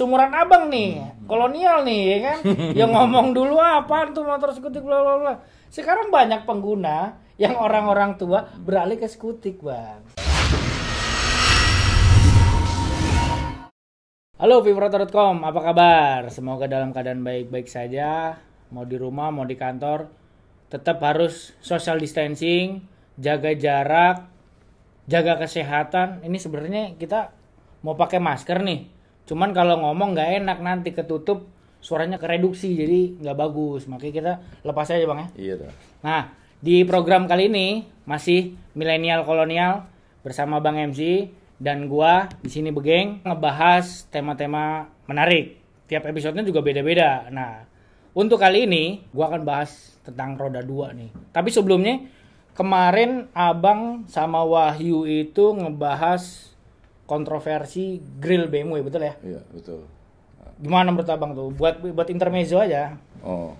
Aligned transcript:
sumuran 0.00 0.32
abang 0.32 0.72
nih, 0.72 0.96
kolonial 1.28 1.84
nih, 1.84 2.00
ya 2.08 2.18
kan? 2.24 2.38
yang 2.80 2.88
ngomong 2.88 3.36
dulu 3.36 3.60
apa 3.60 4.08
tuh 4.16 4.24
motor 4.24 4.48
skutik 4.48 4.80
bla 4.80 5.04
bla 5.04 5.14
bla. 5.20 5.34
Sekarang 5.68 6.08
banyak 6.08 6.48
pengguna 6.48 7.20
yang 7.36 7.60
orang-orang 7.60 8.16
tua 8.16 8.48
beralih 8.64 8.96
ke 8.96 9.04
skutik, 9.04 9.60
bang. 9.60 10.00
Halo 14.40 14.64
Vibrotor.com, 14.64 15.44
apa 15.44 15.60
kabar? 15.60 16.32
Semoga 16.32 16.64
dalam 16.64 16.96
keadaan 16.96 17.20
baik-baik 17.20 17.68
saja. 17.68 18.40
Mau 18.72 18.88
di 18.88 18.96
rumah, 18.96 19.28
mau 19.28 19.44
di 19.44 19.60
kantor, 19.60 20.08
tetap 20.72 20.96
harus 21.04 21.52
social 21.60 22.00
distancing, 22.00 22.88
jaga 23.20 23.52
jarak, 23.52 24.32
jaga 25.04 25.36
kesehatan. 25.44 26.24
Ini 26.24 26.40
sebenarnya 26.40 26.96
kita 26.96 27.36
mau 27.84 28.00
pakai 28.00 28.16
masker 28.16 28.64
nih. 28.64 28.99
Cuman 29.30 29.54
kalau 29.54 29.78
ngomong 29.78 30.18
nggak 30.18 30.42
enak 30.42 30.58
nanti 30.58 30.90
ketutup 30.90 31.46
suaranya 31.78 32.18
kereduksi 32.18 32.74
jadi 32.74 33.14
nggak 33.22 33.38
bagus. 33.38 33.86
Makanya 33.86 34.12
kita 34.18 34.32
lepas 34.66 34.90
aja 34.90 35.06
bang 35.06 35.18
ya. 35.22 35.28
Iya 35.38 35.54
dah. 35.62 35.72
Nah 36.02 36.22
di 36.58 36.82
program 36.82 37.30
kali 37.30 37.46
ini 37.46 37.86
masih 38.10 38.58
milenial 38.74 39.22
kolonial 39.22 39.86
bersama 40.26 40.58
Bang 40.58 40.82
MC 40.82 41.30
dan 41.62 41.86
gua 41.86 42.26
di 42.42 42.50
sini 42.50 42.74
begeng 42.74 43.22
ngebahas 43.22 44.10
tema-tema 44.10 44.90
menarik. 45.06 45.62
Tiap 45.86 46.10
episodenya 46.10 46.42
juga 46.42 46.60
beda-beda. 46.60 47.30
Nah, 47.30 47.64
untuk 48.12 48.42
kali 48.42 48.66
ini 48.66 49.06
gua 49.14 49.30
akan 49.30 49.42
bahas 49.46 50.00
tentang 50.02 50.34
roda 50.34 50.60
dua 50.60 50.90
nih. 50.92 51.08
Tapi 51.32 51.48
sebelumnya 51.48 52.02
kemarin 52.52 53.30
Abang 53.32 54.04
sama 54.10 54.44
Wahyu 54.44 55.08
itu 55.08 55.56
ngebahas 55.56 56.52
kontroversi 57.10 57.98
grill 58.22 58.46
BMW 58.46 58.86
betul 58.86 59.02
ya? 59.02 59.18
Iya, 59.18 59.42
betul. 59.50 59.82
Gimana 60.62 60.94
menurut 60.94 61.10
Abang 61.10 61.34
tuh? 61.34 61.50
Buat 61.50 61.82
buat 61.82 62.06
intermezzo 62.06 62.62
aja. 62.62 62.94
Oh. 63.26 63.58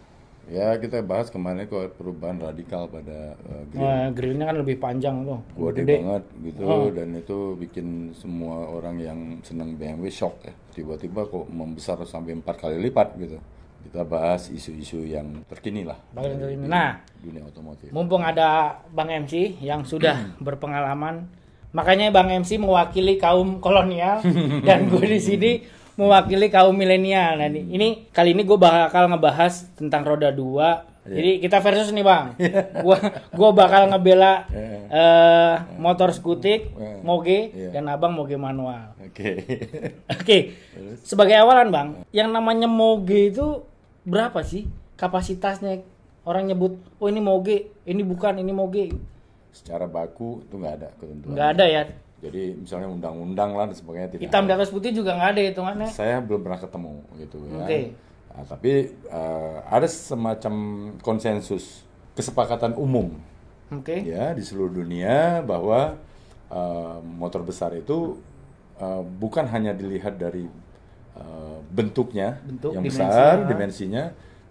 Ya, 0.51 0.75
kita 0.83 0.99
bahas 1.01 1.31
kemarin 1.31 1.71
kok 1.71 1.95
perubahan 1.95 2.43
radikal 2.43 2.91
pada 2.91 3.39
uh, 3.39 3.63
grill. 3.71 3.87
Wah, 3.87 4.07
grillnya 4.11 4.45
kan 4.51 4.57
lebih 4.59 4.83
panjang 4.83 5.23
tuh. 5.23 5.39
Gede 5.71 5.79
Gede. 5.79 5.97
banget 6.03 6.25
gitu 6.43 6.61
Oh. 6.67 6.91
dan 6.91 7.09
itu 7.15 7.39
bikin 7.55 7.87
semua 8.11 8.67
orang 8.67 8.99
yang 8.99 9.19
senang 9.43 9.79
BMW 9.79 10.11
shock 10.11 10.43
ya. 10.43 10.51
Tiba-tiba 10.75 11.23
kok 11.25 11.47
membesar 11.47 12.03
sampai 12.03 12.35
empat 12.35 12.59
kali 12.59 12.83
lipat 12.83 13.15
gitu. 13.19 13.39
Kita 13.81 14.03
bahas 14.03 14.51
isu-isu 14.51 15.07
yang 15.07 15.41
terkini 15.47 15.87
lah. 15.87 15.97
Nah, 16.13 16.99
dunia 17.17 17.47
otomotif. 17.47 17.95
Mumpung 17.95 18.21
ada 18.21 18.75
Bang 18.91 19.09
MC 19.09 19.55
yang 19.63 19.87
sudah 19.87 20.19
berpengalaman, 20.45 21.31
makanya 21.71 22.11
Bang 22.11 22.29
MC 22.29 22.57
mewakili 22.57 23.15
kaum 23.15 23.59
kolonial 23.59 24.21
dan 24.67 24.87
gue 24.87 25.05
di 25.05 25.19
sini 25.19 25.53
mewakili 25.95 26.49
kaum 26.49 26.73
milenial. 26.73 27.37
Nah, 27.37 27.47
ini- 27.47 28.09
kali 28.09 28.33
ini 28.33 28.43
gue 28.43 28.57
bakal 28.57 29.07
ngebahas 29.07 29.69
tentang 29.75 30.03
roda 30.03 30.31
dua. 30.31 30.89
Jadi 31.01 31.41
kita 31.41 31.59
versus 31.59 31.91
nih 31.91 32.05
bang. 32.05 32.37
Gua 32.85 33.01
gua 33.33 33.51
bakal 33.57 33.89
ngebela 33.89 34.45
eh, 34.87 35.55
motor 35.77 36.13
skutik, 36.13 36.77
moge, 37.01 37.51
Iya. 37.51 37.73
dan 37.73 37.89
abang 37.89 38.13
moge 38.13 38.37
manual. 38.37 38.93
Oke. 39.01 39.43
Oke, 40.15 40.39
sebagai 41.01 41.41
awalan 41.41 41.73
bang, 41.73 41.89
yang 42.13 42.29
namanya 42.29 42.69
moge 42.69 43.33
itu 43.33 43.65
berapa 44.05 44.45
sih 44.45 44.69
kapasitasnya? 44.95 45.81
Orang 46.21 46.47
nyebut, 46.47 46.77
oh 47.01 47.09
ini 47.09 47.19
moge, 47.19 47.73
ini 47.83 48.05
bukan, 48.05 48.37
ini 48.37 48.53
moge. 48.53 48.93
Secara 49.51 49.91
baku 49.91 50.47
itu 50.47 50.55
nggak 50.57 50.75
ada 50.81 50.89
ketentuan. 50.97 51.35
Nggak 51.35 51.49
ada 51.59 51.65
ya. 51.67 51.83
Jadi 52.21 52.43
misalnya 52.61 52.89
undang-undang 52.93 53.57
lah 53.57 53.65
dan 53.73 53.77
sebagainya 53.77 54.09
tidak 54.13 54.23
Hitam 54.29 54.45
di 54.45 54.53
atas 54.53 54.69
putih 54.69 54.93
juga 54.93 55.17
nggak 55.17 55.31
ada 55.33 55.41
hitungannya. 55.41 55.89
Saya 55.89 56.21
belum 56.21 56.41
pernah 56.45 56.61
ketemu 56.61 56.95
gitu 57.17 57.39
ya. 57.49 57.65
Oke. 57.65 57.81
Nah, 58.31 58.45
tapi 58.47 58.73
eh, 58.95 59.57
ada 59.67 59.89
semacam 59.91 60.55
konsensus 61.03 61.83
kesepakatan 62.15 62.79
umum 62.79 63.19
Oke. 63.73 64.07
ya 64.07 64.37
di 64.37 64.43
seluruh 64.45 64.71
dunia 64.85 65.41
bahwa 65.43 65.97
eh, 66.53 66.99
motor 67.03 67.43
besar 67.43 67.75
itu 67.75 68.21
eh, 68.79 69.03
bukan 69.03 69.49
hanya 69.51 69.75
dilihat 69.75 70.21
dari 70.21 70.47
eh, 71.17 71.59
bentuknya 71.73 72.39
Bentuk, 72.45 72.77
yang 72.77 72.85
dimensi, 72.85 73.01
besar, 73.03 73.35
ya. 73.35 73.47
dimensinya, 73.49 74.05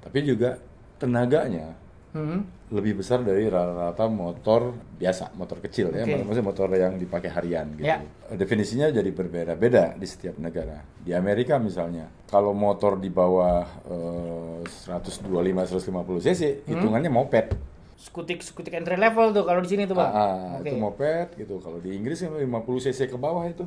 tapi 0.04 0.18
juga 0.26 0.60
tenaganya 1.00 1.78
Hmm. 2.10 2.42
lebih 2.74 3.02
besar 3.02 3.22
dari 3.22 3.46
rata-rata 3.46 4.10
motor 4.10 4.74
biasa, 4.98 5.34
motor 5.38 5.62
kecil 5.62 5.94
ya, 5.94 6.06
Oke. 6.06 6.22
maksudnya 6.22 6.46
motor 6.46 6.70
yang 6.74 6.98
dipakai 6.98 7.30
harian 7.30 7.70
gitu. 7.78 7.86
Ya. 7.86 8.02
Definisinya 8.30 8.90
jadi 8.90 9.10
berbeda-beda 9.10 9.94
di 9.94 10.06
setiap 10.06 10.38
negara. 10.38 10.82
Di 11.02 11.14
Amerika 11.14 11.58
misalnya, 11.58 12.10
kalau 12.26 12.54
motor 12.54 12.98
di 12.98 13.10
bawah 13.10 13.62
eh, 13.86 14.62
125 14.66 15.30
150 15.30 16.26
cc, 16.26 16.42
Hmm. 16.66 16.70
hitungannya 16.78 17.10
moped. 17.10 17.54
Skutik 18.00 18.42
skutik 18.42 18.74
entry 18.74 18.96
level 18.98 19.30
tuh 19.30 19.44
kalau 19.44 19.62
di 19.62 19.70
sini 19.70 19.84
tuh 19.86 19.98
bang. 19.98 20.10
Ah, 20.10 20.18
ah, 20.18 20.62
Oke. 20.62 20.70
itu 20.70 20.78
moped 20.78 21.28
gitu. 21.38 21.56
Kalau 21.62 21.78
di 21.78 21.94
Inggris 21.94 22.22
kan 22.22 22.34
50 22.34 22.86
cc 22.86 23.00
ke 23.06 23.18
bawah 23.18 23.46
itu. 23.46 23.66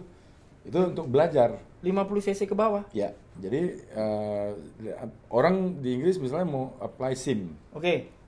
Itu 0.63 0.79
untuk 0.95 1.11
belajar. 1.11 1.59
50 1.83 2.23
cc 2.23 2.47
ke 2.47 2.55
bawah. 2.55 2.87
Ya, 2.95 3.11
jadi 3.37 3.75
eh, 3.93 4.51
orang 5.27 5.83
di 5.83 5.99
Inggris 5.99 6.17
misalnya 6.17 6.47
mau 6.47 6.65
apply 6.79 7.13
SIM 7.13 7.51
Oke. 7.75 8.22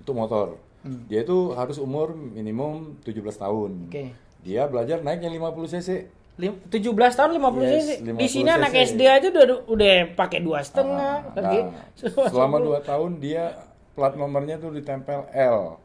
Untuk 0.00 0.14
motor. 0.14 0.46
Hmm. 0.82 1.08
Dia 1.08 1.24
itu 1.24 1.52
harus 1.52 1.76
umur 1.76 2.12
minimum 2.12 2.98
17 3.00 3.20
tahun. 3.34 3.70
Oke. 3.88 4.12
Dia 4.44 4.68
belajar 4.68 5.00
naik 5.00 5.24
yang 5.24 5.32
50 5.32 5.72
cc. 5.72 5.88
Lim- 6.34 6.60
17 6.66 6.92
tahun 7.14 7.30
50 7.38 7.62
Yes, 7.62 7.70
cc. 7.70 7.90
Di 8.02 8.10
50 8.12 8.28
sini 8.28 8.50
anak 8.50 8.70
cc. 8.70 8.80
SD 8.90 9.00
aja 9.06 9.26
udah 9.30 9.44
udah 9.64 9.92
pakai 10.12 10.40
dua 10.42 10.60
setengah. 10.60 11.14
Ah, 11.24 11.38
Oke. 11.40 11.58
nah, 11.62 12.28
selama 12.32 12.56
2 12.60 12.82
tahun 12.82 13.10
dia 13.18 13.54
plat 13.94 14.12
nomornya 14.12 14.58
tuh 14.58 14.74
ditempel 14.74 15.24
L. 15.30 15.78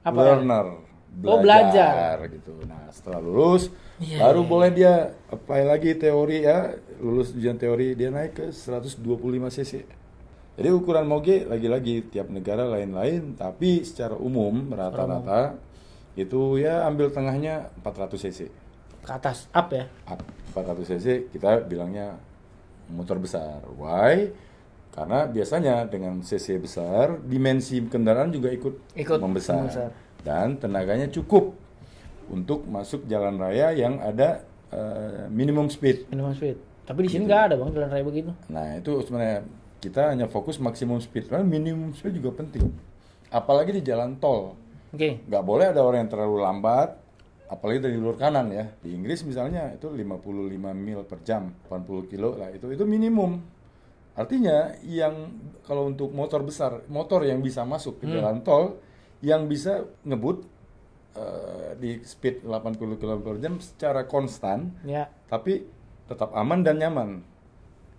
Apa 0.00 0.16
Learner. 0.16 0.66
Oh, 1.24 1.40
belajar. 1.42 2.20
gitu. 2.28 2.54
Nah, 2.68 2.86
setelah 2.88 3.18
lulus 3.18 3.72
Iya, 3.98 4.22
baru 4.22 4.46
iya, 4.46 4.48
boleh 4.48 4.70
dia 4.70 4.92
apply 5.26 5.66
lagi 5.66 5.90
teori 5.98 6.46
ya, 6.46 6.78
lulus 7.02 7.34
ujian 7.34 7.58
teori 7.58 7.98
dia 7.98 8.14
naik 8.14 8.38
ke 8.38 8.46
125 8.54 9.02
cc. 9.50 9.82
Jadi 10.58 10.68
ukuran 10.74 11.06
moge 11.06 11.46
lagi-lagi 11.46 12.10
tiap 12.10 12.34
negara 12.34 12.66
lain-lain, 12.66 13.38
tapi 13.38 13.86
secara 13.86 14.18
umum 14.18 14.74
rata-rata 14.74 15.54
itu 16.18 16.58
ya 16.58 16.82
ambil 16.90 17.14
tengahnya 17.14 17.70
400 17.78 18.18
cc. 18.26 18.40
Ke 19.06 19.12
atas 19.14 19.46
up 19.54 19.70
ya. 19.70 19.86
Up 20.10 20.18
400 20.58 20.98
cc 20.98 21.06
kita 21.30 21.62
bilangnya 21.62 22.18
motor 22.90 23.22
besar. 23.22 23.62
Why? 23.78 24.34
Karena 24.90 25.30
biasanya 25.30 25.86
dengan 25.86 26.18
cc 26.26 26.58
besar, 26.58 27.22
dimensi 27.22 27.78
kendaraan 27.86 28.34
juga 28.34 28.50
ikut, 28.50 28.98
Ikut 28.98 29.18
membesar. 29.22 29.62
membesar. 29.62 29.90
Dan 30.26 30.58
tenaganya 30.58 31.06
cukup 31.06 31.54
untuk 32.34 32.66
masuk 32.66 33.06
jalan 33.06 33.38
raya 33.38 33.70
yang 33.78 34.02
ada 34.02 34.42
eh, 34.74 35.30
minimum 35.30 35.70
speed. 35.70 36.10
Minimum 36.10 36.34
speed. 36.34 36.58
Tapi 36.82 36.98
di 37.06 37.10
sini 37.14 37.30
nggak 37.30 37.42
ada 37.46 37.54
bang 37.62 37.70
jalan 37.70 37.88
raya 37.94 38.02
begitu. 38.02 38.30
Nah, 38.50 38.74
itu 38.74 38.90
sebenarnya 39.06 39.46
kita 39.78 40.10
hanya 40.10 40.26
fokus 40.26 40.58
maksimum 40.58 40.98
speed. 40.98 41.26
Karena 41.26 41.42
minimum 41.42 41.92
speed 41.92 42.18
juga 42.18 42.34
penting. 42.36 42.68
Apalagi 43.28 43.72
di 43.72 43.82
jalan 43.82 44.16
tol. 44.16 44.54
Oke. 44.88 45.20
nggak 45.20 45.44
boleh 45.44 45.68
ada 45.68 45.84
orang 45.84 46.08
yang 46.08 46.10
terlalu 46.10 46.40
lambat 46.40 46.96
apalagi 47.44 47.76
dari 47.76 47.92
jalur 47.92 48.16
kanan 48.16 48.48
ya 48.48 48.72
di 48.80 48.96
Inggris 48.96 49.20
misalnya 49.20 49.68
itu 49.72 49.84
55 49.84 50.16
mil 50.72 51.04
per 51.04 51.20
jam 51.20 51.52
80 51.68 52.08
kilo 52.08 52.40
lah 52.40 52.48
itu 52.48 52.72
itu 52.72 52.88
minimum 52.88 53.36
artinya 54.16 54.72
yang 54.80 55.28
kalau 55.60 55.92
untuk 55.92 56.08
motor 56.10 56.40
besar 56.40 56.88
motor 56.88 57.20
yang 57.20 57.44
bisa 57.44 57.68
masuk 57.68 58.00
ke 58.00 58.08
Hmm. 58.08 58.16
jalan 58.16 58.36
tol 58.40 58.80
yang 59.20 59.44
bisa 59.44 59.84
ngebut 60.04 60.48
eh, 61.12 61.76
di 61.76 62.00
speed 62.00 62.48
80 62.48 62.96
km 62.96 63.20
per 63.20 63.36
jam 63.40 63.60
secara 63.60 64.08
konstan 64.08 64.72
Ya. 64.88 65.12
tapi 65.28 65.68
tetap 66.08 66.32
aman 66.32 66.64
dan 66.64 66.80
nyaman. 66.80 67.20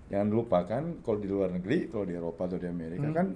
Jangan 0.10 0.28
lupakan 0.28 0.84
kalau 1.02 1.18
di 1.18 1.30
luar 1.30 1.54
negeri, 1.54 1.86
kalau 1.88 2.06
di 2.06 2.14
Eropa 2.14 2.50
atau 2.50 2.58
di 2.58 2.66
Amerika 2.66 3.06
Hmm. 3.06 3.16
kan 3.16 3.28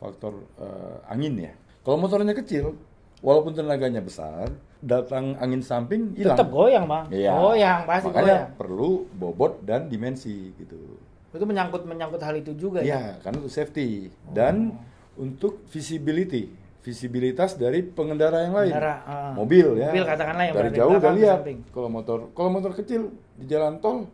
faktor 0.00 0.32
eh, 0.56 1.12
angin 1.12 1.36
ya. 1.38 1.52
Kalau 1.84 2.00
motornya 2.00 2.32
kecil, 2.32 2.72
walaupun 3.20 3.52
tenaganya 3.52 4.00
besar, 4.00 4.48
datang 4.80 5.36
angin 5.36 5.60
samping 5.60 6.16
hilang. 6.16 6.36
Tetap 6.36 6.48
goyang 6.48 6.84
bang. 6.88 7.04
Iya. 7.12 7.32
Goyang 7.36 7.78
pasti 7.84 8.08
Makanya 8.08 8.24
goyang. 8.24 8.48
perlu 8.56 8.90
bobot 9.12 9.60
dan 9.62 9.88
dimensi 9.88 10.52
gitu. 10.56 10.80
Itu 11.28 11.44
menyangkut 11.44 11.84
menyangkut 11.84 12.20
hal 12.20 12.40
itu 12.40 12.56
juga 12.56 12.80
ya. 12.80 12.88
Iya, 12.88 13.02
karena 13.20 13.36
untuk 13.44 13.52
safety 13.52 14.08
dan 14.32 14.72
untuk 15.16 15.60
visibility, 15.68 16.48
visibilitas 16.80 17.56
dari 17.56 17.82
pengendara 17.82 18.44
yang 18.44 18.54
lain. 18.54 18.72
Pengendara, 18.72 18.94
ah. 19.04 19.32
Mobil 19.36 19.66
ya. 19.76 19.88
Mobil 19.92 20.04
katakanlah 20.04 20.44
yang 20.46 20.54
dari 20.56 20.70
jauh 20.72 20.92
udah 20.94 21.12
lihat. 21.12 21.38
Kalau 21.68 21.88
motor, 21.88 22.18
kalau 22.32 22.48
motor 22.48 22.72
kecil 22.72 23.12
di 23.36 23.44
jalan 23.44 23.76
tol 23.80 24.08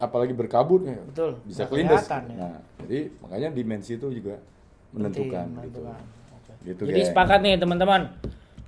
apalagi 0.00 0.32
berkabut 0.32 0.88
ya, 0.88 0.96
Betul, 1.04 1.36
bisa 1.44 1.68
kelindes. 1.68 2.08
kelihatan, 2.08 2.22
ya. 2.32 2.36
Nah, 2.40 2.58
jadi 2.88 2.98
makanya 3.20 3.48
dimensi 3.52 4.00
itu 4.00 4.08
juga 4.08 4.40
menentukan 4.96 5.44
Penting, 5.44 5.68
gitu. 5.68 5.80
menentukan. 5.84 6.02
Gitu, 6.60 6.82
Jadi 6.88 7.00
sepakat 7.08 7.38
nih 7.44 7.56
teman-teman. 7.60 8.12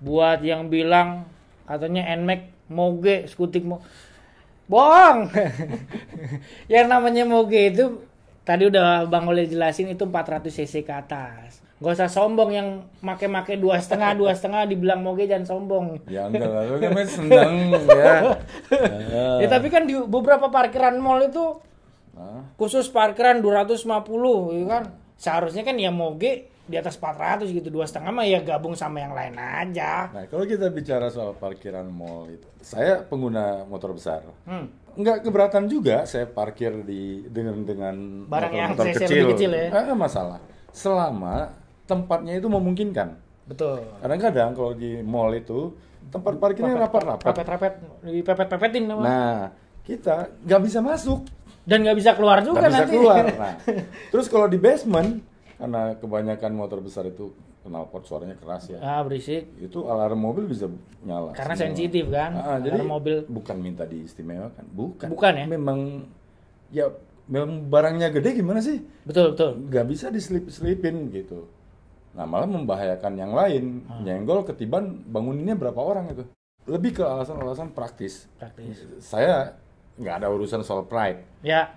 Buat 0.01 0.45
yang 0.45 0.69
bilang 0.69 1.29
katanya 1.65 2.13
NMAX 2.17 2.53
moge 2.69 3.29
skutik 3.29 3.65
mo 3.65 3.81
Bohong. 4.69 5.29
yang 6.73 6.87
namanya 6.89 7.25
moge 7.29 7.73
itu 7.73 8.01
tadi 8.43 8.69
udah 8.69 9.05
Bang 9.11 9.29
Oleh 9.29 9.45
jelasin 9.45 9.91
itu 9.91 10.05
400 10.05 10.49
cc 10.49 10.85
ke 10.85 10.93
atas. 10.93 11.62
Gak 11.83 11.99
usah 11.99 12.07
sombong 12.07 12.55
yang 12.55 12.69
make-make 13.03 13.59
dua 13.59 13.83
setengah 13.83 14.15
dua 14.15 14.33
setengah 14.39 14.71
dibilang 14.71 15.03
moge 15.03 15.27
jangan 15.27 15.47
sombong. 15.51 15.99
Ya 16.07 16.31
enggak 16.31 16.47
lah, 16.47 16.63
lu 16.71 16.79
kan 16.79 17.09
seneng 17.11 17.55
ya. 17.91 18.15
Ya 19.43 19.47
tapi 19.51 19.67
kan 19.67 19.91
di 19.91 19.99
beberapa 19.99 20.47
parkiran 20.47 21.03
mall 21.03 21.27
itu 21.27 21.59
Nah, 22.13 22.45
khusus 22.61 22.93
parkiran 22.93 23.41
250 23.41 23.89
ya 24.53 24.65
kan. 24.69 24.85
Seharusnya 25.17 25.63
kan 25.65 25.77
ya 25.79 25.89
moge 25.89 26.53
di 26.63 26.77
atas 26.79 26.95
400 26.99 27.51
gitu 27.51 27.69
dua 27.75 27.87
setengah 27.89 28.11
mah 28.15 28.27
ya 28.27 28.39
gabung 28.43 28.79
sama 28.79 29.03
yang 29.03 29.15
lain 29.17 29.35
aja. 29.35 30.11
Nah, 30.15 30.25
kalau 30.31 30.47
kita 30.47 30.71
bicara 30.71 31.11
soal 31.11 31.35
parkiran 31.35 31.87
mall 31.91 32.31
itu, 32.31 32.47
saya 32.63 33.03
pengguna 33.03 33.67
motor 33.67 33.95
besar. 33.97 34.23
Hmm. 34.47 34.71
Enggak 34.93 35.25
keberatan 35.25 35.73
juga 35.73 36.05
saya 36.05 36.29
parkir 36.29 36.85
di 36.85 37.25
dengan 37.33 37.65
dengan 37.65 37.97
Barang 38.29 38.53
yang 38.53 38.77
motor-motor 38.77 39.09
cc 39.09 39.11
lebih 39.11 39.33
kecil 39.35 39.51
ya? 39.57 39.67
Nggak 39.73 39.83
ada 39.89 39.95
masalah. 39.97 40.39
Selama 40.73 41.37
tempatnya 41.93 42.41
itu 42.41 42.49
memungkinkan. 42.49 43.09
Betul. 43.45 43.85
Kadang-kadang 44.01 44.57
kalau 44.57 44.73
di 44.73 45.05
mall 45.05 45.37
itu 45.37 45.77
tempat 46.09 46.41
parkirnya 46.41 46.89
rapat-rapat. 46.89 47.27
Rapet-rapet 47.29 47.73
dipepet-pepetin 48.09 48.85
sama. 48.89 49.03
Nah, 49.05 49.39
kita 49.85 50.33
nggak 50.49 50.63
bisa 50.65 50.79
masuk, 50.81 51.21
dan 51.69 51.85
nggak 51.85 51.99
bisa 52.01 52.11
keluar 52.17 52.41
juga 52.41 52.65
bisa 52.65 52.81
nanti. 52.83 52.95
keluar. 52.97 53.25
Nah, 53.29 53.55
terus 54.15 54.27
kalau 54.33 54.49
di 54.49 54.57
basement, 54.57 55.21
karena 55.61 55.95
kebanyakan 56.01 56.51
motor 56.57 56.81
besar 56.81 57.05
itu 57.05 57.31
knalpot 57.63 58.03
suaranya 58.03 58.35
keras 58.35 58.67
ya. 58.75 58.79
Ah 58.83 59.01
berisik. 59.07 59.47
Itu 59.63 59.87
alarm 59.87 60.19
mobil 60.19 60.51
bisa 60.51 60.67
nyala. 61.07 61.31
Karena 61.35 61.55
semua. 61.55 61.67
sensitif 61.71 62.05
kan. 62.11 62.31
Ah, 62.35 62.59
Alarm 62.59 62.67
jadi 62.67 62.79
mobil. 62.83 63.17
bukan 63.31 63.57
minta 63.63 63.87
diistimewakan, 63.87 64.67
bukan. 64.71 65.09
Bukan 65.11 65.33
ya? 65.39 65.47
Memang 65.47 65.79
ya 66.75 66.91
memang 67.31 67.71
barangnya 67.71 68.11
gede 68.11 68.43
gimana 68.43 68.59
sih? 68.59 68.83
Betul 69.07 69.39
betul. 69.39 69.51
Nggak 69.71 69.87
bisa 69.87 70.07
diselip-selipin 70.11 71.15
gitu. 71.15 71.47
Nah 72.13 72.25
malah 72.25 72.45
membahayakan 72.45 73.13
yang 73.15 73.33
lain, 73.33 73.85
Ah. 73.87 74.01
nyenggol 74.01 74.43
ketiban 74.43 75.01
banguninnya 75.05 75.55
berapa 75.55 75.77
orang 75.77 76.11
itu. 76.11 76.25
Lebih 76.65 76.95
ke 76.95 77.03
alasan-alasan 77.03 77.73
praktis. 77.73 78.29
Praktis. 78.37 78.85
Saya 78.99 79.57
nggak 79.95 80.15
ada 80.19 80.29
urusan 80.29 80.61
soal 80.61 80.85
pride. 80.85 81.25
Ya, 81.41 81.73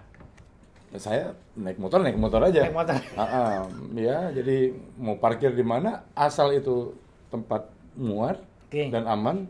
Ya, 0.88 1.00
saya 1.02 1.24
naik 1.54 1.76
motor 1.76 2.00
naik 2.00 2.16
motor 2.16 2.40
aja. 2.40 2.62
naik 2.64 2.72
motor. 2.74 2.96
Ah, 3.20 3.28
ah. 3.60 3.68
ya 3.92 4.32
jadi 4.32 4.72
mau 4.96 5.18
parkir 5.18 5.52
di 5.52 5.60
mana 5.60 6.08
asal 6.14 6.52
itu 6.52 6.96
tempat 7.28 7.68
muat 7.94 8.40
Oke. 8.66 8.88
dan 8.88 9.04
aman, 9.04 9.44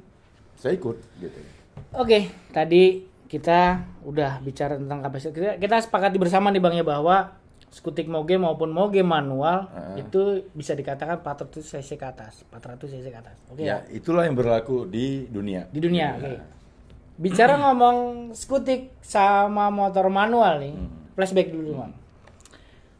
saya 0.55 0.73
ikut 0.73 0.97
gitu. 1.19 1.39
Oke, 1.91 2.31
tadi 2.49 3.05
kita 3.27 3.77
udah 4.01 4.39
bicara 4.39 4.73
tentang 4.75 5.01
kapasitas. 5.01 5.33
Kita, 5.33 5.51
kita 5.59 5.75
sepakati 5.81 6.17
bersama 6.17 6.49
nih 6.49 6.57
Bang 6.57 6.73
ya 6.73 6.81
bahwa 6.81 7.35
skutik 7.75 8.07
moge 8.07 8.39
maupun 8.39 8.71
moge 8.71 9.03
manual 9.03 9.67
Ah. 9.67 9.99
itu 9.99 10.47
bisa 10.55 10.71
dikatakan 10.71 11.19
400 11.19 11.59
cc 11.59 11.99
ke 11.99 12.07
atas, 12.07 12.47
400 12.47 12.87
cc 12.87 13.05
ke 13.05 13.19
atas. 13.19 13.35
Oke. 13.51 13.67
Ya 13.67 13.83
itulah 13.91 14.23
yang 14.23 14.31
berlaku 14.33 14.87
di 14.87 15.27
dunia. 15.27 15.67
Di 15.67 15.83
dunia, 15.83 16.15
Ya. 16.15 16.23
oke. 16.23 16.39
Bicara 17.15 17.59
ngomong 17.59 18.31
skutik 18.31 18.95
sama 18.99 19.67
motor 19.67 20.07
manual 20.07 20.59
nih, 20.59 20.75
flashback 21.15 21.51
dulu 21.51 21.75
Bang. 21.77 21.93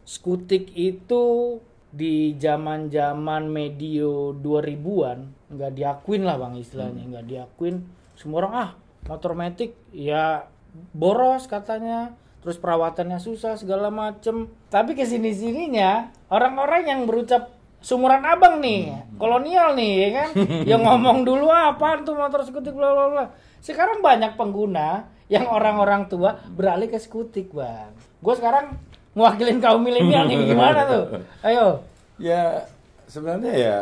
Skutik 0.04 0.70
itu 0.72 1.58
di 1.90 2.36
zaman-zaman 2.36 3.48
medio 3.48 4.36
2000-an 4.36 5.20
nggak 5.50 5.72
diakuin 5.72 6.24
lah 6.24 6.36
Bang 6.36 6.54
istilahnya, 6.56 7.04
nggak 7.08 7.26
diakuin. 7.26 7.88
Semua 8.14 8.44
orang 8.44 8.54
ah, 8.54 8.70
motor 9.08 9.34
metik 9.34 9.76
ya 9.90 10.48
boros 10.92 11.48
katanya, 11.48 12.16
terus 12.46 12.62
perawatannya 12.62 13.18
susah 13.18 13.58
segala 13.58 13.90
macem. 13.90 14.46
Tapi 14.70 14.94
ke 14.94 15.02
sini 15.02 15.34
sininya 15.34 16.14
orang-orang 16.30 16.86
yang 16.86 17.02
berucap 17.10 17.50
sumuran 17.82 18.22
abang 18.22 18.62
nih, 18.62 18.94
kolonial 19.18 19.74
nih 19.74 19.94
ya 19.98 20.10
kan, 20.14 20.30
yang 20.78 20.86
ngomong 20.86 21.26
dulu 21.26 21.50
apa 21.50 22.06
tuh 22.06 22.14
motor 22.14 22.46
skutik 22.46 22.78
bla 22.78 22.94
bla 22.94 23.06
bla. 23.10 23.26
Sekarang 23.66 24.06
banyak 24.06 24.38
pengguna 24.38 25.10
yang 25.26 25.50
orang-orang 25.50 26.06
tua 26.06 26.38
beralih 26.54 26.86
ke 26.86 27.02
skutik 27.02 27.50
bang. 27.50 27.90
Gue 28.22 28.38
sekarang 28.38 28.78
mewakilin 29.18 29.58
kaum 29.58 29.82
milenial 29.82 30.30
nih 30.30 30.54
gimana 30.54 30.86
tuh? 30.86 31.04
Ayo. 31.50 31.82
Ya 32.22 32.70
sebenarnya 33.10 33.54
ya 33.58 33.78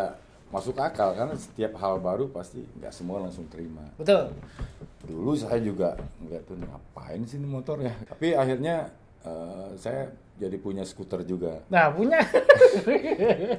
masuk 0.54 0.78
akal 0.78 1.18
karena 1.18 1.34
setiap 1.34 1.74
hal 1.82 1.98
baru 1.98 2.30
pasti 2.30 2.64
nggak 2.80 2.96
semua 2.96 3.20
langsung 3.28 3.44
terima. 3.52 3.84
Betul. 4.00 4.32
Dulu 5.04 5.36
saya 5.36 5.60
juga 5.60 6.00
nggak 6.24 6.42
tuh 6.48 6.56
ngapain 6.58 7.22
sih 7.24 7.36
ini 7.36 7.48
motor 7.48 7.80
ya. 7.80 7.92
Tapi 8.08 8.34
akhirnya 8.34 8.88
eh, 9.22 9.70
saya 9.76 10.08
jadi 10.34 10.56
punya 10.58 10.84
skuter 10.84 11.22
juga. 11.24 11.62
Nah 11.68 11.92
punya 11.92 12.20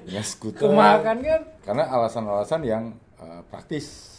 Punya 0.05 0.23
skuter. 0.25 0.61
kemakan 0.65 1.17
kan? 1.21 1.41
Karena 1.63 1.85
alasan-alasan 1.91 2.61
yang 2.65 2.85
eh, 3.21 3.41
praktis 3.49 4.17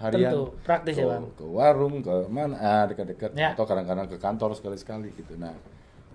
harian. 0.00 0.32
Tentu, 0.32 0.44
praktis 0.64 0.94
ke, 0.96 1.02
ya, 1.04 1.08
Bang. 1.08 1.24
Ke 1.36 1.44
warung, 1.44 1.94
ke 2.00 2.14
mana, 2.32 2.56
ah, 2.56 2.84
dekat-dekat, 2.88 3.36
Ya. 3.36 3.52
atau 3.52 3.68
kadang-kadang 3.68 4.08
ke 4.08 4.16
kantor 4.16 4.56
sekali-sekali 4.56 5.12
gitu. 5.12 5.36
Nah, 5.36 5.52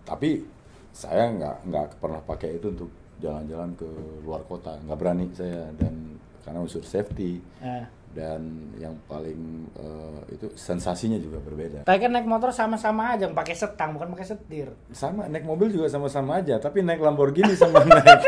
tapi 0.01 0.41
saya 0.89 1.30
nggak 1.30 1.56
nggak 1.69 1.86
pernah 2.01 2.21
pakai 2.21 2.57
itu 2.57 2.74
untuk 2.74 2.89
jalan-jalan 3.21 3.77
ke 3.77 3.86
luar 4.25 4.41
kota, 4.44 4.75
nggak 4.81 4.98
berani 4.98 5.25
saya 5.38 5.69
dan 5.77 6.18
karena 6.41 6.59
unsur 6.62 6.81
safety 6.81 7.41
Nah, 7.62 7.86
dan 8.15 8.41
yang 8.79 8.95
paling 9.06 9.67
eh, 9.75 10.19
itu 10.31 10.47
sensasinya 10.56 11.19
juga 11.19 11.38
berbeda. 11.38 11.83
tapi 11.83 12.00
kan 12.00 12.09
naik 12.09 12.23
motor 12.23 12.50
sama-sama 12.50 13.12
aja, 13.12 13.27
pakai 13.27 13.51
setang 13.51 13.91
bukan 13.91 14.07
pakai 14.09 14.23
setir. 14.25 14.71
Sama 14.89 15.27
naik 15.27 15.44
mobil 15.44 15.67
juga 15.67 15.91
sama-sama 15.91 16.39
aja, 16.39 16.56
tapi 16.57 16.79
naik 16.79 17.03
Lamborghini 17.03 17.51
sama 17.53 17.83
naik 17.85 18.23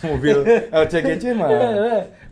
mobil 0.00 0.36
LCGC 0.72 1.36
mah 1.36 1.48